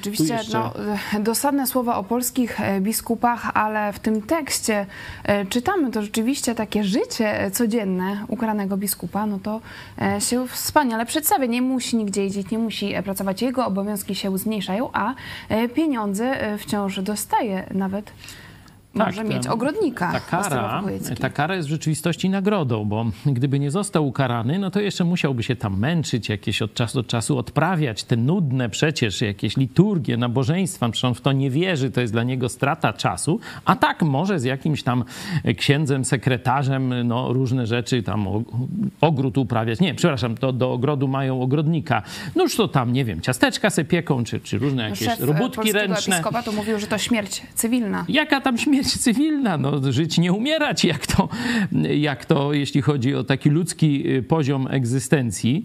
Oczywiście 0.00 0.38
no, 0.52 0.72
dosadne 1.20 1.66
słowa 1.66 1.96
o 1.96 2.04
polskich 2.04 2.60
e, 2.60 2.80
biskupach, 2.80 3.50
ale 3.54 3.92
w 3.92 3.98
tym 3.98 4.22
tekście 4.22 4.86
e, 5.24 5.46
czytamy 5.46 5.90
to 5.90 6.02
rzeczywiście 6.02 6.54
takie 6.54 6.84
życie 6.84 7.50
codzienne 7.52 8.24
ukranego 8.28 8.76
biskupa, 8.76 9.26
no 9.26 9.38
to 9.42 9.60
e, 10.02 10.20
się 10.20 10.48
wspaniale 10.48 11.06
przedstawia. 11.06 11.46
Nie 11.46 11.62
musi 11.62 11.96
nigdzie 11.96 12.24
jeździć, 12.24 12.50
nie 12.50 12.58
musi 12.58 12.94
pracować. 13.04 13.42
Jego 13.42 13.66
obowiązki 13.66 14.14
się 14.14 14.38
zmniejszają, 14.38 14.90
a 14.92 15.14
pieniądze 15.74 16.58
wciąż 16.58 17.00
dostaje 17.00 17.64
nawet 17.70 18.12
może 18.94 19.16
tak, 19.16 19.28
mieć 19.28 19.46
ogrodnika. 19.46 20.12
Ta 20.12 20.20
kara, 20.20 20.82
ta 21.20 21.30
kara 21.30 21.56
jest 21.56 21.68
w 21.68 21.70
rzeczywistości 21.70 22.28
nagrodą, 22.28 22.84
bo 22.84 23.06
gdyby 23.26 23.58
nie 23.58 23.70
został 23.70 24.06
ukarany, 24.06 24.58
no 24.58 24.70
to 24.70 24.80
jeszcze 24.80 25.04
musiałby 25.04 25.42
się 25.42 25.56
tam 25.56 25.78
męczyć, 25.78 26.28
jakieś 26.28 26.62
od 26.62 26.74
czasu 26.74 27.02
do 27.02 27.08
czasu 27.08 27.38
odprawiać 27.38 28.04
te 28.04 28.16
nudne 28.16 28.68
przecież 28.68 29.20
jakieś 29.20 29.56
liturgie, 29.56 30.16
nabożeństwa, 30.16 30.88
przecież 30.88 31.04
on 31.04 31.14
w 31.14 31.20
to 31.20 31.32
nie 31.32 31.50
wierzy, 31.50 31.90
to 31.90 32.00
jest 32.00 32.12
dla 32.12 32.22
niego 32.22 32.48
strata 32.48 32.92
czasu, 32.92 33.40
a 33.64 33.76
tak 33.76 34.02
może 34.02 34.40
z 34.40 34.44
jakimś 34.44 34.82
tam 34.82 35.04
księdzem, 35.56 36.04
sekretarzem, 36.04 37.08
no 37.08 37.32
różne 37.32 37.66
rzeczy, 37.66 38.02
tam 38.02 38.26
ogród 39.00 39.38
uprawiać. 39.38 39.80
Nie, 39.80 39.94
przepraszam, 39.94 40.36
to 40.36 40.52
do 40.52 40.72
ogrodu 40.72 41.08
mają 41.08 41.42
ogrodnika. 41.42 42.02
No 42.36 42.42
już 42.42 42.56
to 42.56 42.68
tam, 42.68 42.92
nie 42.92 43.04
wiem, 43.04 43.20
ciasteczka 43.20 43.70
se 43.70 43.84
pieką, 43.84 44.24
czy, 44.24 44.40
czy 44.40 44.58
różne 44.58 44.82
jakieś 44.82 45.08
Szef 45.08 45.20
robótki 45.20 45.72
ręczne. 45.72 46.22
Szef 46.22 46.56
mówił, 46.56 46.78
że 46.78 46.86
to 46.86 46.98
śmierć 46.98 47.42
cywilna. 47.54 48.04
Jaka 48.08 48.40
tam 48.40 48.58
śmierć? 48.58 48.79
Pamięć 48.80 48.98
cywilna, 48.98 49.58
no, 49.58 49.92
żyć 49.92 50.18
nie 50.18 50.32
umierać, 50.32 50.84
jak 50.84 51.06
to, 51.06 51.28
jak 51.98 52.24
to 52.24 52.52
jeśli 52.52 52.82
chodzi 52.82 53.14
o 53.14 53.24
taki 53.24 53.50
ludzki 53.50 54.04
poziom 54.28 54.66
egzystencji, 54.70 55.64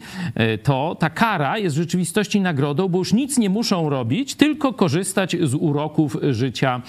to 0.64 0.96
ta 1.00 1.10
kara 1.10 1.58
jest 1.58 1.76
w 1.76 1.80
rzeczywistości 1.80 2.42
nagrodą, 2.42 2.88
bo 2.90 2.98
już 2.98 3.14
nic 3.14 3.38
nie 3.38 3.50
muszą 3.50 3.90
robić, 3.90 4.36
tylko 4.36 4.74
korzystać 4.74 5.36
z 5.44 5.54
uroków 5.54 6.18
życia 6.30 6.82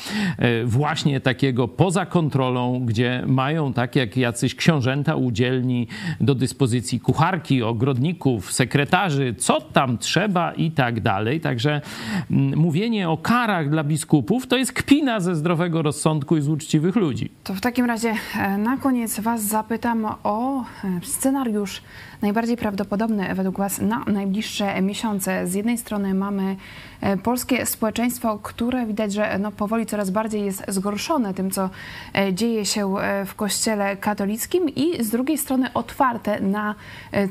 właśnie 0.65 1.21
takiego 1.21 1.69
poza 1.69 2.07
kontrolą, 2.07 2.81
gdzie 2.87 3.23
mają 3.27 3.73
tak 3.73 3.97
jak 3.97 4.17
jacyś 4.17 4.55
książęta 4.55 5.17
udzielni 5.17 5.89
do 6.21 6.35
dyspozycji 6.35 7.01
kucharki, 7.01 7.63
ogrodników, 7.63 8.53
sekretarzy, 8.53 9.35
co 9.39 9.61
tam 9.61 9.99
trzeba 9.99 10.53
i 10.53 10.71
tak 10.71 11.01
dalej. 11.01 11.41
Także 11.41 11.81
mm, 12.31 12.59
mówienie 12.59 13.11
o 13.11 13.17
karach 13.17 13.71
dla 13.71 13.85
biskupów 13.85 14.47
to 14.47 14.57
jest 14.57 14.73
kpina 14.73 15.21
ze 15.21 15.35
zdrowego 15.35 15.83
rozsądku 15.83 16.16
i 16.37 16.41
z 16.41 16.49
uczciwych 16.49 16.97
ludzi. 16.97 17.31
To 17.45 17.55
w 17.55 17.61
takim 17.61 17.87
razie 17.87 18.15
e, 18.37 18.59
na 18.59 18.77
koniec 18.77 19.21
Was 19.21 19.43
zapytam 19.43 20.07
o 20.23 20.61
e, 20.61 20.65
scenariusz 21.03 21.83
najbardziej 22.23 22.57
prawdopodobny 22.57 23.35
według 23.35 23.59
Was 23.59 23.81
na 23.81 24.05
najbliższe 24.07 24.83
miesiące? 24.83 25.47
Z 25.47 25.55
jednej 25.55 25.79
strony 25.79 26.15
mamy 26.15 26.57
e, 27.01 27.17
polskie 27.17 27.67
społeczeństwo, 27.67 28.39
które 28.43 28.87
widać, 28.87 29.13
że 29.13 29.39
no 29.39 29.53
powoli 29.53 29.87
coraz 29.87 30.11
bardziej 30.11 30.45
jest 30.45 30.65
zgorszone 30.69 31.35
tym, 31.35 31.51
co 31.51 31.71
dzieje 32.33 32.65
się 32.65 32.95
w 33.27 33.35
kościele 33.35 33.97
katolickim 33.97 34.69
i 34.69 35.05
z 35.05 35.11
drugiej 35.11 35.39
strony 35.39 35.73
otwarte 35.75 36.41
na 36.41 36.75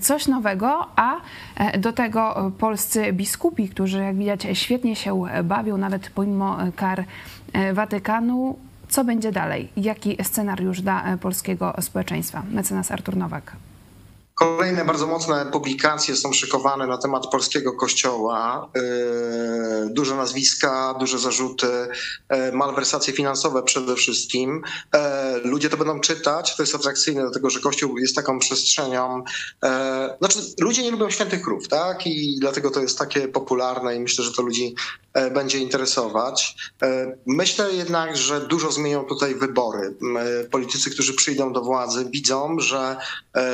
coś 0.02 0.28
nowego, 0.28 0.88
a 0.95 1.15
do 1.78 1.93
tego 1.93 2.52
polscy 2.58 3.13
biskupi, 3.13 3.69
którzy 3.69 4.04
jak 4.04 4.15
widać 4.15 4.48
świetnie 4.54 4.95
się 4.95 5.24
bawią, 5.43 5.78
nawet 5.78 6.10
pomimo 6.10 6.58
kar 6.76 7.04
Watykanu. 7.74 8.56
Co 8.89 9.04
będzie 9.04 9.32
dalej? 9.32 9.69
Jaki 9.78 10.17
scenariusz 10.24 10.82
dla 10.82 11.17
polskiego 11.17 11.74
społeczeństwa? 11.82 12.43
Mecenas 12.52 12.91
Artur 12.91 13.17
Nowak. 13.17 13.56
Kolejne 14.36 14.86
bardzo 14.86 15.08
mocne 15.08 15.45
publikacje 15.45 16.15
są 16.15 16.34
szykowane 16.34 16.88
na 16.88 16.98
temat 16.98 17.28
polskiego 17.28 17.74
kościoła. 17.74 18.69
E, 18.76 19.89
duże 19.89 20.15
nazwiska, 20.15 20.95
duże 21.00 21.19
zarzuty, 21.19 21.67
e, 22.30 22.52
malwersacje 22.52 23.13
finansowe 23.13 23.63
przede 23.63 23.95
wszystkim. 23.95 24.62
E, 24.95 25.38
ludzie 25.38 25.69
to 25.69 25.78
będą 25.78 26.00
czytać, 26.00 26.56
to 26.56 26.63
jest 26.63 26.76
atrakcyjne, 26.76 27.21
dlatego 27.21 27.50
że 27.50 27.60
kościół 27.60 27.98
jest 27.98 28.15
taką 28.15 28.39
przestrzenią. 28.39 29.24
Znaczy, 30.19 30.39
ludzie 30.60 30.84
nie 30.84 30.91
lubią 30.91 31.10
świętych 31.10 31.41
krów, 31.41 31.67
tak? 31.67 32.08
I 32.08 32.38
dlatego 32.39 32.71
to 32.71 32.82
jest 32.82 32.98
takie 32.98 33.28
popularne 33.28 33.95
i 33.95 34.00
myślę, 34.00 34.26
że 34.26 34.34
to 34.34 34.41
ludzi 34.41 34.76
będzie 35.32 35.60
interesować. 35.60 36.56
Myślę 37.26 37.74
jednak, 37.74 38.17
że 38.17 38.41
dużo 38.41 38.71
zmienią 38.71 39.04
tutaj 39.04 39.36
wybory. 39.36 39.95
Politycy, 40.52 40.91
którzy 40.91 41.13
przyjdą 41.13 41.54
do 41.54 41.62
władzy, 41.62 42.06
widzą, 42.12 42.60
że 42.60 42.98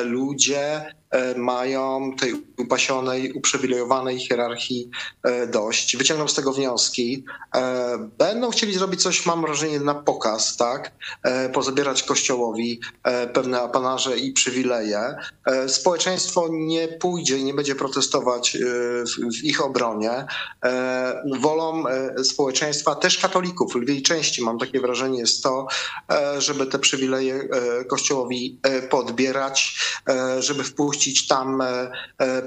ludzie 0.04 0.71
E, 0.72 1.01
mają 1.36 2.15
tej 2.19 2.34
upasionej, 2.58 3.32
uprzywilejowanej 3.34 4.19
hierarchii 4.19 4.89
e, 5.24 5.47
dość, 5.47 5.97
wyciągną 5.97 6.28
z 6.28 6.34
tego 6.34 6.54
wnioski, 6.54 7.26
e, 7.56 7.97
będą 8.17 8.52
chcieli 8.52 8.74
zrobić 8.74 9.02
coś, 9.02 9.26
mam 9.26 9.41
wrażenie, 9.41 9.80
na 9.80 9.95
pokaz, 9.95 10.58
tak? 10.58 10.91
Pozabierać 11.54 12.04
kościołowi 12.04 12.80
pewne 13.34 13.62
apanarze 13.62 14.17
i 14.17 14.34
przywileje. 14.34 15.15
Społeczeństwo 15.67 16.47
nie 16.52 16.88
pójdzie 16.88 17.38
i 17.38 17.43
nie 17.43 17.54
będzie 17.54 17.76
protestować 17.76 18.58
w 19.39 19.43
ich 19.43 19.65
obronie. 19.65 20.26
Wolą 21.39 21.84
społeczeństwa, 22.24 22.95
też 22.95 23.17
katolików, 23.17 23.76
lwiej 23.76 24.02
części 24.02 24.43
mam 24.43 24.60
takie 24.60 24.80
wrażenie 24.80 25.19
jest 25.19 25.43
to, 25.43 25.67
żeby 26.38 26.65
te 26.65 26.80
przywileje 26.80 27.47
kościołowi 27.89 28.60
podbierać, 28.89 29.76
żeby 30.39 30.63
wpuścić 30.63 31.01
tam 31.28 31.64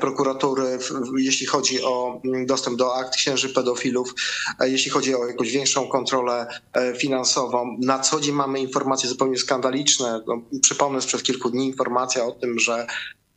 prokuratury 0.01 0.79
jeśli 1.17 1.47
chodzi 1.47 1.83
o 1.83 2.21
mm, 2.25 2.47
dostęp 2.47 2.79
do 2.79 2.97
akt 2.97 3.17
księży 3.17 3.49
pedofilów, 3.49 4.15
e, 4.61 4.69
jeśli 4.69 4.91
chodzi 4.91 5.15
o 5.15 5.27
jakąś 5.27 5.53
większą 5.53 5.89
kontrolę 5.89 6.47
e, 6.73 6.95
finansową. 6.95 7.77
Na 7.81 7.99
co 7.99 8.21
dzień 8.21 8.35
mamy 8.35 8.61
informacje 8.61 9.09
zupełnie 9.09 9.39
skandaliczne. 9.39 10.21
No, 10.27 10.43
przypomnę 10.63 11.03
sprzed 11.03 11.23
kilku 11.23 11.51
dni 11.51 11.67
informacja 11.67 12.25
o 12.25 12.33
tym, 12.33 12.59
że 12.59 12.87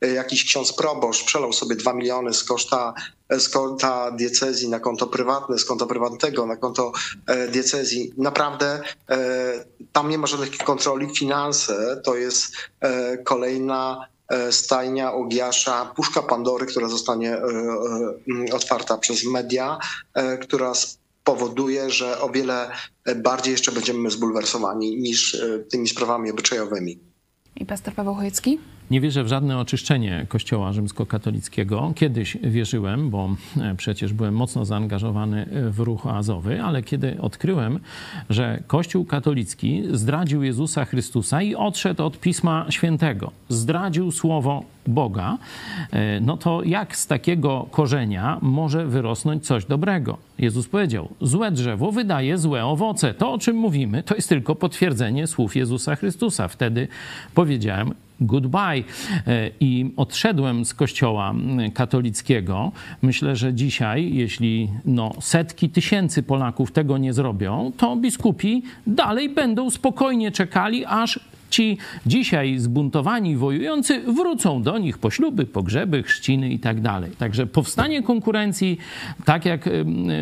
e, 0.02 0.08
jakiś 0.08 0.46
ksiądz 0.46 0.74
proboszcz 0.74 1.26
przelał 1.26 1.54
sobie 1.54 1.76
2 1.76 1.94
miliony 1.94 2.34
z 2.34 2.44
koszta, 2.44 2.94
z 3.30 3.50
konta 3.50 4.12
diecezji 4.12 4.70
na 4.70 4.80
konto 4.80 5.08
prywatne, 5.08 5.58
z 5.58 5.66
konta 5.66 5.86
prywatnego 5.86 6.46
na 6.46 6.56
konto 6.56 6.92
diecezji. 7.52 8.14
Naprawdę 8.18 8.82
tam 9.94 10.10
nie 10.10 10.18
ma 10.18 10.28
żadnych 10.28 10.58
kontroli. 10.58 11.16
Finanse 11.16 12.02
to 12.06 12.16
jest 12.16 12.52
kolejna 13.26 14.08
E, 14.08 14.17
stajnia 14.52 15.14
Ogiasza, 15.14 15.94
puszka 15.96 16.22
Pandory, 16.22 16.66
która 16.66 16.88
zostanie 16.88 17.34
e, 17.34 17.42
e, 18.50 18.54
otwarta 18.54 18.98
przez 18.98 19.26
media, 19.26 19.80
która 20.42 20.74
spowoduje, 20.76 21.90
że 21.90 22.22
o 22.22 22.30
wiele 22.30 22.72
bardziej 23.16 23.52
jeszcze 23.52 23.72
będziemy 23.72 24.12
zbulwersowani 24.12 24.98
niż 24.98 25.42
tymi 25.72 25.88
sprawami 25.88 26.32
obyczajowymi. 26.32 27.00
I 27.56 27.66
pastor 27.66 27.94
Paweł 27.94 28.16
Chojecki? 28.16 28.60
Nie 28.92 29.02
wierzę 29.02 29.24
w 29.24 29.28
żadne 29.28 29.58
oczyszczenie 29.58 30.26
Kościoła 30.30 30.74
rzymskokatolickiego. 30.74 31.94
Kiedyś 31.96 32.38
wierzyłem, 32.44 33.10
bo 33.10 33.36
e, 33.62 33.76
przecież 33.76 34.14
byłem 34.14 34.34
mocno 34.34 34.66
zaangażowany 34.66 35.46
w 35.72 35.80
ruch 35.80 36.06
oazowy, 36.06 36.62
ale 36.62 36.84
kiedy 36.84 37.22
odkryłem, 37.22 37.80
że 38.30 38.64
Kościół 38.68 39.06
katolicki 39.06 39.84
zdradził 39.92 40.44
Jezusa 40.44 40.86
Chrystusa 40.86 41.42
i 41.42 41.56
odszedł 41.56 42.06
od 42.06 42.20
Pisma 42.20 42.66
Świętego, 42.70 43.32
zdradził 43.50 44.12
słowo 44.12 44.64
Boga, 44.88 45.38
e, 45.92 46.20
no 46.20 46.38
to 46.38 46.64
jak 46.64 46.98
z 46.98 47.08
takiego 47.08 47.68
korzenia 47.72 48.38
może 48.42 48.86
wyrosnąć 48.86 49.46
coś 49.46 49.66
dobrego? 49.66 50.18
Jezus 50.40 50.68
powiedział: 50.68 51.10
Złe 51.22 51.52
drzewo 51.52 51.92
wydaje 51.92 52.38
złe 52.38 52.66
owoce. 52.66 53.14
To, 53.14 53.32
o 53.32 53.38
czym 53.38 53.56
mówimy, 53.56 54.04
to 54.04 54.16
jest 54.16 54.30
tylko 54.30 54.56
potwierdzenie 54.56 55.28
słów 55.28 55.56
Jezusa 55.56 55.96
Chrystusa. 55.96 56.48
Wtedy 56.48 56.88
powiedziałem: 57.34 57.94
goodbye 58.22 58.84
e, 59.28 59.50
i 59.60 59.94
odszedłem 59.98 60.66
z 60.66 60.74
kościoła 60.74 61.34
katolickiego. 61.74 62.72
Myślę, 63.02 63.36
że 63.36 63.54
dzisiaj, 63.54 64.14
jeśli 64.14 64.70
no, 64.86 65.12
setki 65.20 65.70
tysięcy 65.70 66.24
Polaków 66.24 66.72
tego 66.72 66.98
nie 66.98 67.14
zrobią, 67.14 67.72
to 67.78 67.96
biskupi 67.96 68.64
dalej 68.88 69.30
będą 69.30 69.70
spokojnie 69.70 70.32
czekali, 70.32 70.86
aż 70.86 71.20
Ci 71.50 71.78
dzisiaj 72.06 72.58
zbuntowani 72.60 73.36
wojujący 73.36 74.00
wrócą 74.00 74.64
do 74.64 74.78
nich 74.78 74.98
po 74.98 75.10
śluby, 75.10 75.46
pogrzeby, 75.46 76.04
chrzciny 76.04 76.50
i 76.50 76.60
tak. 76.60 76.78
Także 77.18 77.46
powstanie 77.46 78.04
konkurencji, 78.04 78.78
tak 79.26 79.46
jak 79.46 79.70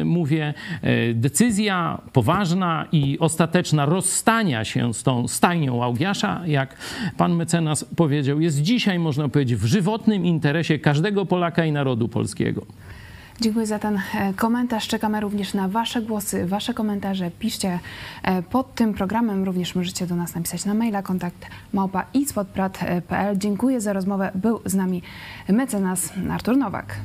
mówię, 0.06 0.54
e, 0.82 1.14
decyzja 1.14 2.02
poważna 2.14 2.86
i 2.92 3.20
ostateczna 3.20 3.86
rozstania 3.86 4.66
się 4.66 4.94
z 4.94 5.04
tą 5.04 5.28
stajnią 5.28 5.84
Augiasza, 5.84 6.42
jak 6.48 6.76
pan 7.18 7.36
mecenas 7.36 7.86
powiedział, 7.96 8.42
jest 8.42 8.62
dzisiaj, 8.62 9.00
można 9.00 9.30
powiedzieć, 9.30 9.60
w 9.60 9.66
żywotnym 9.66 10.26
interesie 10.26 10.80
każdego 10.80 11.26
Polaka 11.26 11.66
i 11.66 11.72
narodu 11.72 12.08
polskiego. 12.08 12.66
Dziękuję 13.42 13.66
za 13.66 13.80
ten 13.80 14.02
e, 14.16 14.34
komentarz. 14.34 14.88
Czekamy 14.88 15.20
również 15.20 15.54
na 15.54 15.68
Wasze 15.68 16.02
głosy, 16.02 16.46
Wasze 16.46 16.74
komentarze. 16.74 17.32
Piszcie 17.40 17.80
e, 18.24 18.42
pod 18.42 18.76
tym 18.76 18.94
programem. 18.94 19.44
Również 19.44 19.76
możecie 19.76 20.08
do 20.08 20.16
nas 20.16 20.36
napisać 20.36 20.66
na 20.66 20.74
maila 20.74 21.02
kontakt 21.02 21.46
małpa 21.74 22.06
Dziękuję 23.36 23.82
za 23.82 23.94
rozmowę. 23.94 24.32
Był 24.36 24.62
z 24.66 24.74
nami 24.74 25.02
mecenas 25.50 26.10
Artur 26.32 26.58
Nowak. 26.58 26.96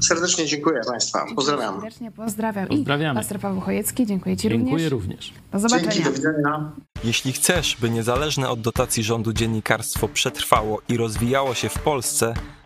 Serdecznie 0.00 0.46
dziękuję 0.46 0.80
Państwa. 0.86 1.26
Pozdrawiam. 1.36 1.74
Serdecznie 1.74 2.10
pozdrawiam. 2.10 2.68
Pozdrawiamy. 2.68 3.20
I 3.20 3.22
pastor 3.22 3.40
Paweł 3.40 3.60
Chojecki, 3.60 4.06
dziękuję 4.06 4.36
Ci 4.36 4.48
dziękuję 4.48 4.88
również. 4.88 4.92
również. 4.92 5.32
Do 5.52 5.58
zobaczenia. 5.58 5.92
Dzięki, 5.92 6.10
do 6.10 6.12
widzenia. 6.12 6.72
Jeśli 7.04 7.32
chcesz, 7.32 7.76
by 7.80 7.90
niezależne 7.90 8.48
od 8.48 8.60
dotacji 8.60 9.02
rządu 9.02 9.32
dziennikarstwo 9.32 10.08
przetrwało 10.08 10.82
i 10.88 10.96
rozwijało 10.96 11.54
się 11.54 11.68
w 11.68 11.78
Polsce, 11.78 12.34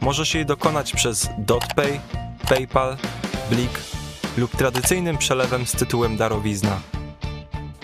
Możesz 0.00 0.34
jej 0.34 0.46
dokonać 0.46 0.92
przez 0.92 1.30
DotPay, 1.38 2.00
PayPal, 2.48 2.96
Blik 3.50 3.80
lub 4.36 4.56
tradycyjnym 4.56 5.18
przelewem 5.18 5.66
z 5.66 5.72
tytułem 5.72 6.16
darowizna. 6.16 6.80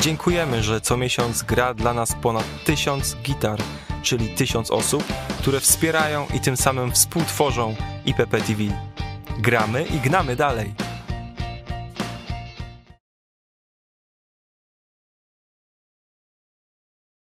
dziękujemy, 0.01 0.63
że 0.63 0.81
co 0.81 0.97
miesiąc 0.97 1.43
gra 1.43 1.75
dla 1.75 1.95
nas 1.95 2.15
ponad 2.23 2.45
tysiąc 2.65 3.17
gitar, 3.23 3.59
czyli 4.03 4.29
tysiąc 4.29 4.71
osób, 4.71 5.05
które 5.39 5.61
wspierają 5.61 6.27
i 6.35 6.41
tym 6.41 6.57
samym 6.57 6.93
współtworzą 6.93 7.75
IPP 8.07 8.41
TV. 8.41 8.63
Gramy 9.39 9.85
i 9.85 9.99
gnamy 10.01 10.37
dalej. 10.37 10.86